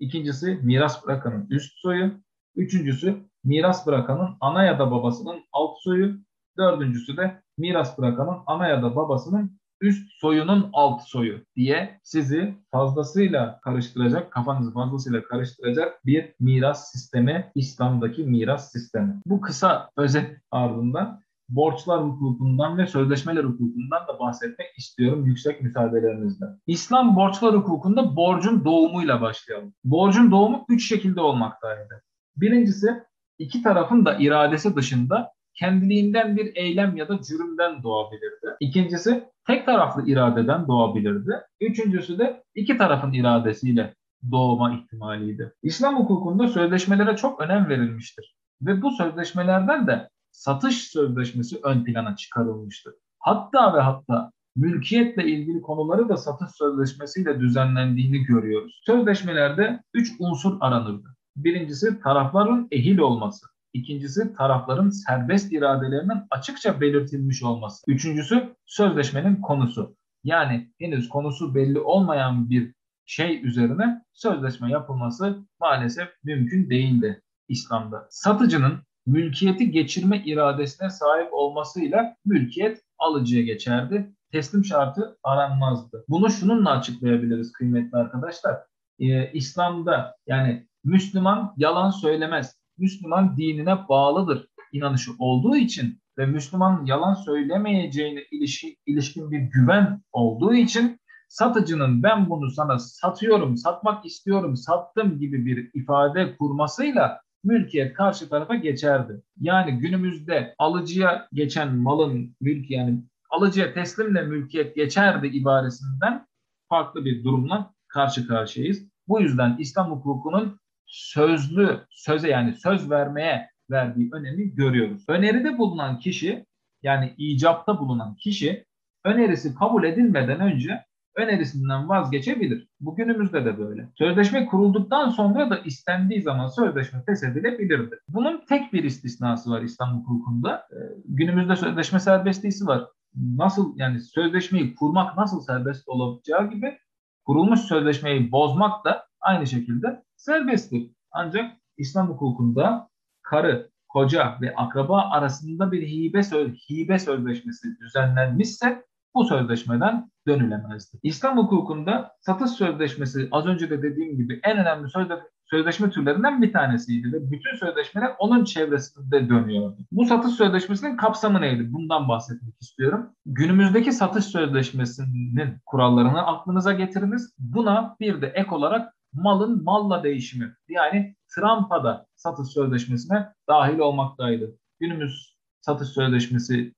ikincisi 0.00 0.58
miras 0.62 1.06
bırakanın 1.06 1.46
üst 1.50 1.78
soyu. 1.78 2.12
Üçüncüsü 2.56 3.16
miras 3.44 3.86
bırakanın 3.86 4.36
ana 4.40 4.64
ya 4.64 4.78
da 4.78 4.90
babasının 4.90 5.40
alt 5.52 5.78
soyu. 5.80 6.16
Dördüncüsü 6.58 7.16
de 7.16 7.42
miras 7.58 7.98
bırakanın 7.98 8.38
ana 8.46 8.68
ya 8.68 8.82
da 8.82 8.96
babasının 8.96 9.58
üst 9.80 10.12
soyunun 10.20 10.70
alt 10.72 11.02
soyu 11.02 11.40
diye 11.56 12.00
sizi 12.02 12.54
fazlasıyla 12.70 13.60
karıştıracak, 13.60 14.32
kafanızı 14.32 14.72
fazlasıyla 14.72 15.22
karıştıracak 15.22 16.06
bir 16.06 16.34
miras 16.40 16.92
sistemi, 16.92 17.52
İslam'daki 17.54 18.24
miras 18.24 18.72
sistemi. 18.72 19.14
Bu 19.26 19.40
kısa 19.40 19.90
özet 19.96 20.38
ardından 20.50 21.20
borçlar 21.48 22.02
hukukundan 22.02 22.78
ve 22.78 22.86
sözleşmeler 22.86 23.44
hukukundan 23.44 24.08
da 24.08 24.18
bahsetmek 24.18 24.68
istiyorum 24.78 25.26
yüksek 25.26 25.62
müsaadelerinizle. 25.62 26.46
İslam 26.66 27.16
borçlar 27.16 27.54
hukukunda 27.54 28.16
borcun 28.16 28.64
doğumuyla 28.64 29.20
başlayalım. 29.20 29.74
Borcun 29.84 30.30
doğumu 30.30 30.64
üç 30.68 30.88
şekilde 30.88 31.20
olmaktaydı. 31.20 32.02
Birincisi 32.36 33.02
iki 33.38 33.62
tarafın 33.62 34.04
da 34.04 34.16
iradesi 34.18 34.76
dışında 34.76 35.32
kendiliğinden 35.54 36.36
bir 36.36 36.56
eylem 36.56 36.96
ya 36.96 37.08
da 37.08 37.22
cürümden 37.22 37.82
doğabilirdi. 37.82 38.56
İkincisi 38.60 39.24
tek 39.46 39.66
taraflı 39.66 40.06
iradeden 40.06 40.68
doğabilirdi. 40.68 41.32
Üçüncüsü 41.60 42.18
de 42.18 42.42
iki 42.54 42.76
tarafın 42.76 43.12
iradesiyle 43.12 43.94
doğma 44.30 44.74
ihtimaliydi. 44.74 45.52
İslam 45.62 45.98
hukukunda 45.98 46.48
sözleşmelere 46.48 47.16
çok 47.16 47.40
önem 47.40 47.68
verilmiştir. 47.68 48.36
Ve 48.62 48.82
bu 48.82 48.90
sözleşmelerden 48.90 49.86
de 49.86 50.08
satış 50.38 50.90
sözleşmesi 50.90 51.60
ön 51.62 51.84
plana 51.84 52.16
çıkarılmıştır. 52.16 52.94
Hatta 53.18 53.74
ve 53.74 53.80
hatta 53.80 54.32
mülkiyetle 54.56 55.26
ilgili 55.26 55.62
konuları 55.62 56.08
da 56.08 56.16
satış 56.16 56.50
sözleşmesiyle 56.50 57.40
düzenlendiğini 57.40 58.18
görüyoruz. 58.18 58.80
Sözleşmelerde 58.86 59.82
üç 59.94 60.12
unsur 60.18 60.56
aranırdı. 60.60 61.16
Birincisi 61.36 62.00
tarafların 62.00 62.68
ehil 62.70 62.98
olması. 62.98 63.46
İkincisi 63.72 64.34
tarafların 64.34 64.90
serbest 64.90 65.52
iradelerinin 65.52 66.22
açıkça 66.30 66.80
belirtilmiş 66.80 67.42
olması. 67.42 67.84
Üçüncüsü 67.88 68.54
sözleşmenin 68.66 69.36
konusu. 69.36 69.96
Yani 70.24 70.72
henüz 70.78 71.08
konusu 71.08 71.54
belli 71.54 71.80
olmayan 71.80 72.50
bir 72.50 72.74
şey 73.06 73.46
üzerine 73.46 74.02
sözleşme 74.12 74.70
yapılması 74.70 75.38
maalesef 75.60 76.08
mümkün 76.24 76.70
değildi 76.70 77.22
İslam'da. 77.48 78.06
Satıcının 78.10 78.87
mülkiyeti 79.08 79.70
geçirme 79.70 80.22
iradesine 80.24 80.90
sahip 80.90 81.28
olmasıyla 81.32 82.16
mülkiyet 82.24 82.82
alıcıya 82.98 83.42
geçerdi. 83.42 84.12
Teslim 84.32 84.64
şartı 84.64 85.18
aranmazdı. 85.22 86.04
Bunu 86.08 86.30
şununla 86.30 86.70
açıklayabiliriz 86.70 87.52
kıymetli 87.52 87.98
arkadaşlar. 87.98 88.56
Ee, 88.98 89.32
İslam'da 89.32 90.16
yani 90.26 90.66
Müslüman 90.84 91.54
yalan 91.56 91.90
söylemez. 91.90 92.58
Müslüman 92.78 93.36
dinine 93.36 93.88
bağlıdır 93.88 94.48
inanışı 94.72 95.10
olduğu 95.18 95.56
için 95.56 96.00
ve 96.18 96.26
Müslüman 96.26 96.86
yalan 96.86 97.14
söylemeyeceğine 97.14 98.20
ilişkin, 98.30 98.76
ilişkin 98.86 99.30
bir 99.30 99.38
güven 99.38 100.02
olduğu 100.12 100.54
için 100.54 101.00
satıcının 101.28 102.02
ben 102.02 102.30
bunu 102.30 102.50
sana 102.50 102.78
satıyorum, 102.78 103.56
satmak 103.56 104.06
istiyorum, 104.06 104.56
sattım 104.56 105.18
gibi 105.18 105.46
bir 105.46 105.70
ifade 105.74 106.36
kurmasıyla 106.36 107.20
mülkiyet 107.44 107.94
karşı 107.94 108.28
tarafa 108.28 108.54
geçerdi. 108.54 109.22
Yani 109.40 109.78
günümüzde 109.78 110.54
alıcıya 110.58 111.28
geçen 111.32 111.76
malın 111.76 112.36
mülk 112.40 112.70
yani 112.70 113.02
alıcıya 113.30 113.74
teslimle 113.74 114.22
mülkiyet 114.22 114.76
geçerdi 114.76 115.26
ibaresinden 115.26 116.26
farklı 116.68 117.04
bir 117.04 117.24
durumla 117.24 117.74
karşı 117.88 118.28
karşıyayız. 118.28 118.88
Bu 119.08 119.20
yüzden 119.20 119.56
İslam 119.58 119.90
hukukunun 119.90 120.60
sözlü, 120.86 121.86
söze 121.90 122.28
yani 122.28 122.54
söz 122.54 122.90
vermeye 122.90 123.50
verdiği 123.70 124.10
önemi 124.12 124.54
görüyoruz. 124.54 125.04
Öneride 125.08 125.58
bulunan 125.58 125.98
kişi 125.98 126.46
yani 126.82 127.14
icapta 127.18 127.78
bulunan 127.78 128.16
kişi 128.16 128.64
önerisi 129.04 129.54
kabul 129.54 129.84
edilmeden 129.84 130.40
önce 130.40 130.84
önerisinden 131.18 131.88
vazgeçebilir. 131.88 132.68
Bugünümüzde 132.80 133.44
de 133.44 133.58
böyle. 133.58 133.88
Sözleşme 133.98 134.46
kurulduktan 134.46 135.10
sonra 135.10 135.50
da 135.50 135.58
istendiği 135.58 136.22
zaman 136.22 136.48
sözleşme 136.48 137.02
feshedilebilirdi. 137.06 137.98
Bunun 138.08 138.44
tek 138.48 138.72
bir 138.72 138.84
istisnası 138.84 139.50
var 139.50 139.62
İslam 139.62 140.00
hukukunda. 140.00 140.68
Ee, 140.72 140.76
günümüzde 141.04 141.56
sözleşme 141.56 142.00
serbestliği 142.00 142.52
var. 142.62 142.84
Nasıl 143.14 143.78
yani 143.78 144.00
sözleşmeyi 144.00 144.74
kurmak 144.74 145.16
nasıl 145.16 145.40
serbest 145.40 145.88
olacağı 145.88 146.50
gibi 146.50 146.78
kurulmuş 147.24 147.60
sözleşmeyi 147.60 148.32
bozmak 148.32 148.84
da 148.84 149.06
aynı 149.20 149.46
şekilde 149.46 150.02
serbesttir. 150.16 150.90
Ancak 151.12 151.52
İslam 151.76 152.08
hukukunda 152.08 152.88
karı, 153.22 153.70
koca 153.88 154.38
ve 154.40 154.54
akraba 154.54 155.02
arasında 155.10 155.72
bir 155.72 155.86
hibe, 155.86 156.22
söz, 156.22 156.52
hibe 156.70 156.98
sözleşmesi 156.98 157.68
düzenlenmişse 157.80 158.87
bu 159.14 159.24
sözleşmeden 159.24 160.10
dönülemezdi. 160.26 160.98
İslam 161.02 161.36
hukukunda 161.36 162.12
satış 162.20 162.50
sözleşmesi 162.50 163.28
az 163.32 163.46
önce 163.46 163.70
de 163.70 163.82
dediğim 163.82 164.16
gibi 164.16 164.40
en 164.44 164.58
önemli 164.58 164.90
sözle, 164.90 165.18
sözleşme 165.44 165.90
türlerinden 165.90 166.42
bir 166.42 166.52
tanesiydi 166.52 167.12
ve 167.12 167.30
bütün 167.30 167.56
sözleşmeler 167.56 168.10
onun 168.18 168.44
çevresinde 168.44 169.28
dönüyordu. 169.28 169.76
Bu 169.92 170.04
satış 170.04 170.32
sözleşmesinin 170.32 170.96
kapsamı 170.96 171.40
neydi? 171.40 171.72
Bundan 171.72 172.08
bahsetmek 172.08 172.54
istiyorum. 172.60 173.10
Günümüzdeki 173.26 173.92
satış 173.92 174.24
sözleşmesinin 174.24 175.56
kurallarını 175.66 176.26
aklınıza 176.26 176.72
getiriniz. 176.72 177.34
Buna 177.38 177.96
bir 178.00 178.22
de 178.22 178.26
ek 178.26 178.54
olarak 178.54 178.94
malın 179.12 179.64
malla 179.64 180.02
değişimi 180.02 180.54
yani 180.68 181.14
Trump'a 181.34 182.06
satış 182.16 182.48
sözleşmesine 182.48 183.28
dahil 183.48 183.78
olmaktaydı. 183.78 184.58
Günümüz 184.80 185.38
satış 185.60 185.88
sözleşmesi 185.88 186.74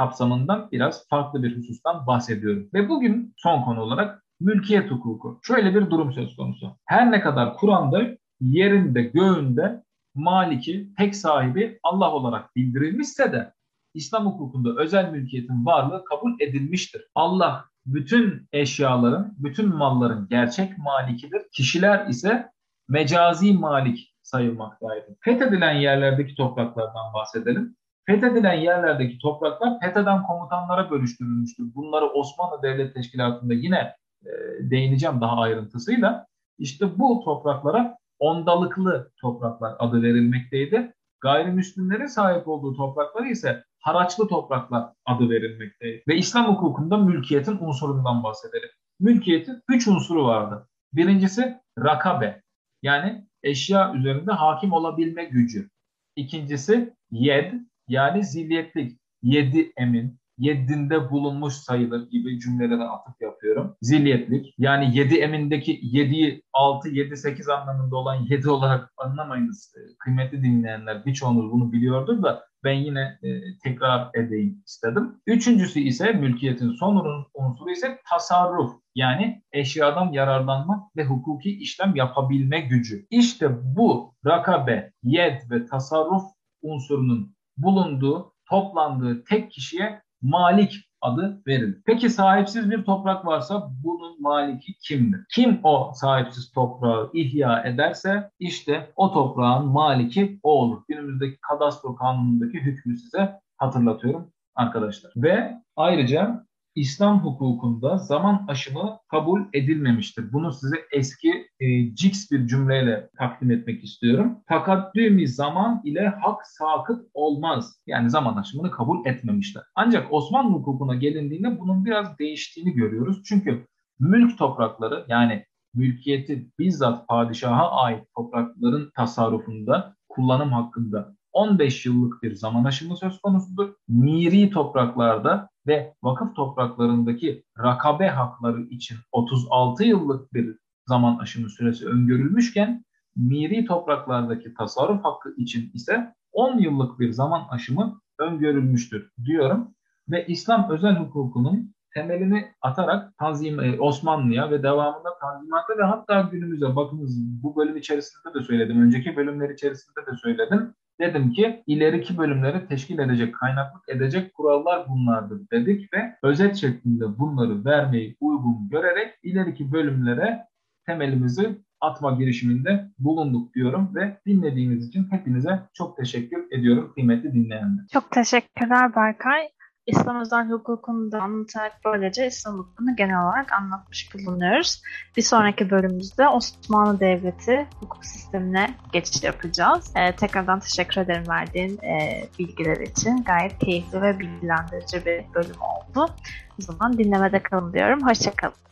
kapsamından 0.00 0.68
biraz 0.72 1.08
farklı 1.08 1.42
bir 1.42 1.58
husustan 1.58 2.06
bahsediyorum. 2.06 2.68
Ve 2.74 2.88
bugün 2.88 3.34
son 3.36 3.62
konu 3.62 3.80
olarak 3.80 4.24
mülkiyet 4.40 4.90
hukuku. 4.90 5.40
Şöyle 5.42 5.74
bir 5.74 5.90
durum 5.90 6.12
söz 6.12 6.36
konusu. 6.36 6.76
Her 6.84 7.10
ne 7.10 7.20
kadar 7.20 7.56
Kur'an'da 7.56 8.02
yerinde, 8.40 9.02
göğünde 9.02 9.82
maliki, 10.14 10.88
tek 10.98 11.16
sahibi 11.16 11.78
Allah 11.82 12.12
olarak 12.12 12.56
bildirilmişse 12.56 13.32
de 13.32 13.52
İslam 13.94 14.26
hukukunda 14.26 14.82
özel 14.82 15.10
mülkiyetin 15.10 15.66
varlığı 15.66 16.04
kabul 16.04 16.40
edilmiştir. 16.40 17.02
Allah 17.14 17.64
bütün 17.86 18.48
eşyaların, 18.52 19.34
bütün 19.38 19.68
malların 19.68 20.26
gerçek 20.30 20.78
malikidir. 20.78 21.42
Kişiler 21.52 22.06
ise 22.06 22.50
mecazi 22.88 23.52
malik 23.52 24.14
sayılmaktaydı. 24.22 25.16
Fethedilen 25.20 25.74
yerlerdeki 25.74 26.34
topraklardan 26.34 27.14
bahsedelim. 27.14 27.76
Fethedilen 28.10 28.54
yerlerdeki 28.54 29.18
topraklar 29.18 29.80
FETÖ'den 29.80 30.22
komutanlara 30.22 30.90
bölüştürülmüştür. 30.90 31.74
Bunları 31.74 32.06
Osmanlı 32.06 32.62
Devlet 32.62 32.94
Teşkilatı'nda 32.94 33.54
yine 33.54 33.94
e, 34.24 34.30
değineceğim 34.60 35.20
daha 35.20 35.36
ayrıntısıyla. 35.36 36.26
İşte 36.58 36.98
bu 36.98 37.22
topraklara 37.24 37.96
ondalıklı 38.18 39.10
topraklar 39.20 39.76
adı 39.78 40.02
verilmekteydi. 40.02 40.94
Gayrimüslimlerin 41.20 42.06
sahip 42.06 42.48
olduğu 42.48 42.76
toprakları 42.76 43.28
ise 43.28 43.64
haraçlı 43.80 44.28
topraklar 44.28 44.92
adı 45.06 45.30
verilmekteydi. 45.30 46.02
Ve 46.08 46.16
İslam 46.16 46.46
hukukunda 46.46 46.96
mülkiyetin 46.96 47.58
unsurundan 47.60 48.22
bahsedelim. 48.24 48.70
Mülkiyetin 49.00 49.62
üç 49.68 49.88
unsuru 49.88 50.24
vardı. 50.24 50.68
Birincisi 50.92 51.60
rakabe 51.78 52.42
yani 52.82 53.26
eşya 53.42 53.94
üzerinde 53.94 54.32
hakim 54.32 54.72
olabilme 54.72 55.24
gücü. 55.24 55.70
İkincisi 56.16 56.94
yed 57.10 57.52
yani 57.90 58.24
zilliyetlik, 58.24 59.00
yedi 59.22 59.72
emin, 59.76 60.20
yedinde 60.38 61.10
bulunmuş 61.10 61.54
sayılır 61.54 62.10
gibi 62.10 62.40
cümlelere 62.40 62.84
atıf 62.84 63.14
yapıyorum. 63.20 63.76
Zilliyetlik 63.82 64.54
yani 64.58 64.98
yedi 64.98 65.14
emindeki 65.14 65.80
yediyi 65.82 66.42
altı, 66.52 66.88
yedi, 66.88 67.16
sekiz 67.16 67.48
anlamında 67.48 67.96
olan 67.96 68.14
yedi 68.14 68.50
olarak 68.50 68.92
anlamayınız. 68.96 69.74
Kıymetli 69.98 70.42
dinleyenler 70.42 71.04
birçoğunuz 71.04 71.52
bunu 71.52 71.72
biliyordur 71.72 72.22
da 72.22 72.44
ben 72.64 72.72
yine 72.72 73.18
e, 73.22 73.58
tekrar 73.64 74.10
edeyim 74.14 74.62
istedim. 74.66 75.16
Üçüncüsü 75.26 75.80
ise 75.80 76.12
mülkiyetin 76.12 76.70
son 76.72 77.26
unsuru 77.34 77.70
ise 77.70 77.98
tasarruf 78.10 78.72
yani 78.94 79.42
eşyadan 79.52 80.12
yararlanma 80.12 80.90
ve 80.96 81.04
hukuki 81.04 81.58
işlem 81.58 81.96
yapabilme 81.96 82.60
gücü. 82.60 83.06
İşte 83.10 83.76
bu 83.76 84.14
rakabe, 84.26 84.92
yed 85.02 85.40
ve 85.50 85.66
tasarruf 85.66 86.22
unsurunun 86.62 87.34
bulunduğu, 87.62 88.32
toplandığı 88.50 89.24
tek 89.24 89.52
kişiye 89.52 90.02
malik 90.22 90.72
adı 91.00 91.42
verilir. 91.46 91.82
Peki 91.86 92.10
sahipsiz 92.10 92.70
bir 92.70 92.84
toprak 92.84 93.26
varsa 93.26 93.70
bunun 93.84 94.22
maliki 94.22 94.74
kimdir? 94.78 95.20
Kim 95.34 95.60
o 95.62 95.92
sahipsiz 95.94 96.52
toprağı 96.52 97.10
ihya 97.12 97.62
ederse 97.62 98.30
işte 98.38 98.92
o 98.96 99.12
toprağın 99.12 99.66
maliki 99.66 100.40
o 100.42 100.60
olur. 100.60 100.82
Günümüzdeki 100.88 101.38
kadastro 101.40 101.96
kanunundaki 101.96 102.60
hükmü 102.60 102.96
size 102.96 103.40
hatırlatıyorum 103.56 104.32
arkadaşlar. 104.54 105.12
Ve 105.16 105.62
ayrıca 105.76 106.46
İslam 106.74 107.24
hukukunda 107.24 107.98
zaman 107.98 108.44
aşımı 108.48 108.98
kabul 109.08 109.40
edilmemiştir. 109.52 110.32
Bunu 110.32 110.52
size 110.52 110.76
eski 110.92 111.46
e, 111.60 111.94
cix 111.94 112.30
bir 112.30 112.46
cümleyle 112.46 113.10
takdim 113.18 113.50
etmek 113.50 113.84
istiyorum. 113.84 114.38
Takaddümi 114.48 115.28
zaman 115.28 115.80
ile 115.84 116.08
hak 116.08 116.46
sakıt 116.46 117.06
olmaz. 117.14 117.80
Yani 117.86 118.10
zaman 118.10 118.36
aşımını 118.36 118.70
kabul 118.70 119.06
etmemişler. 119.06 119.62
Ancak 119.74 120.12
Osmanlı 120.12 120.52
hukukuna 120.52 120.94
gelindiğinde 120.94 121.60
bunun 121.60 121.84
biraz 121.84 122.18
değiştiğini 122.18 122.72
görüyoruz. 122.72 123.22
Çünkü 123.24 123.66
mülk 123.98 124.38
toprakları 124.38 125.04
yani 125.08 125.44
mülkiyeti 125.74 126.50
bizzat 126.58 127.08
padişaha 127.08 127.70
ait 127.70 128.04
toprakların 128.16 128.90
tasarrufunda, 128.96 129.94
kullanım 130.08 130.52
hakkında 130.52 131.14
15 131.32 131.86
yıllık 131.86 132.22
bir 132.22 132.34
zaman 132.34 132.64
aşımı 132.64 132.96
söz 132.96 133.20
konusudur. 133.20 133.74
Miri 133.88 134.50
topraklarda 134.50 135.49
ve 135.66 135.94
vakıf 136.02 136.36
topraklarındaki 136.36 137.44
rakabe 137.58 138.08
hakları 138.08 138.62
için 138.62 138.96
36 139.12 139.84
yıllık 139.84 140.34
bir 140.34 140.56
zaman 140.86 141.18
aşımı 141.18 141.50
süresi 141.50 141.86
öngörülmüşken 141.86 142.84
miri 143.16 143.64
topraklardaki 143.64 144.54
tasarruf 144.54 145.04
hakkı 145.04 145.34
için 145.36 145.70
ise 145.74 146.14
10 146.32 146.58
yıllık 146.58 147.00
bir 147.00 147.10
zaman 147.10 147.46
aşımı 147.50 148.00
öngörülmüştür 148.18 149.10
diyorum 149.24 149.74
ve 150.08 150.26
İslam 150.26 150.70
özel 150.70 150.96
hukukunun 150.96 151.74
temelini 151.94 152.52
atarak 152.62 153.18
Tanzim 153.18 153.60
e, 153.60 153.80
Osmanlı'ya 153.80 154.50
ve 154.50 154.62
devamında 154.62 155.18
Tanzimat'a 155.20 155.78
ve 155.78 155.82
hatta 155.82 156.20
günümüze 156.32 156.76
bakınız 156.76 157.42
bu 157.42 157.56
bölüm 157.56 157.76
içerisinde 157.76 158.34
de 158.34 158.42
söyledim. 158.42 158.82
Önceki 158.82 159.16
bölümler 159.16 159.50
içerisinde 159.50 160.06
de 160.06 160.16
söyledim. 160.22 160.74
Dedim 161.00 161.32
ki 161.32 161.62
ileriki 161.66 162.18
bölümleri 162.18 162.66
teşkil 162.68 162.98
edecek, 162.98 163.34
kaynaklık 163.34 163.88
edecek 163.88 164.34
kurallar 164.34 164.88
bunlardır 164.88 165.40
dedik 165.52 165.92
ve 165.94 166.16
özet 166.22 166.56
şeklinde 166.56 167.18
bunları 167.18 167.64
vermeyi 167.64 168.16
uygun 168.20 168.68
görerek 168.70 169.14
ileriki 169.22 169.72
bölümlere 169.72 170.46
temelimizi 170.86 171.58
atma 171.80 172.12
girişiminde 172.12 172.90
bulunduk 172.98 173.54
diyorum 173.54 173.94
ve 173.94 174.20
dinlediğiniz 174.26 174.88
için 174.88 175.06
hepinize 175.10 175.60
çok 175.74 175.96
teşekkür 175.96 176.46
ediyorum 176.50 176.92
kıymetli 176.94 177.32
dinleyenler. 177.32 177.84
Çok 177.92 178.10
teşekkürler 178.10 178.96
Berkay. 178.96 179.48
İslam 179.90 180.20
özel 180.20 180.50
hukukunu 180.50 181.12
da 181.12 181.22
anlatarak 181.22 181.72
böylece 181.84 182.26
İslam 182.26 182.58
hukukunu 182.58 182.96
genel 182.96 183.22
olarak 183.24 183.52
anlatmış 183.52 184.14
bulunuyoruz. 184.14 184.82
Bir 185.16 185.22
sonraki 185.22 185.70
bölümümüzde 185.70 186.28
Osmanlı 186.28 187.00
Devleti 187.00 187.66
hukuk 187.80 188.04
sistemine 188.04 188.74
geçiş 188.92 189.22
yapacağız. 189.22 189.92
Ee, 189.96 190.16
tekrardan 190.16 190.60
teşekkür 190.60 191.00
ederim 191.00 191.28
verdiğin 191.28 191.78
e, 191.78 192.24
bilgiler 192.38 192.76
için. 192.76 193.24
Gayet 193.24 193.58
keyifli 193.58 194.02
ve 194.02 194.18
bilgilendirici 194.18 195.06
bir 195.06 195.34
bölüm 195.34 195.60
oldu. 195.60 196.12
O 196.58 196.62
zaman 196.62 196.98
dinlemede 196.98 197.42
kalın 197.42 197.72
diyorum. 197.72 198.08
Hoşçakalın. 198.08 198.69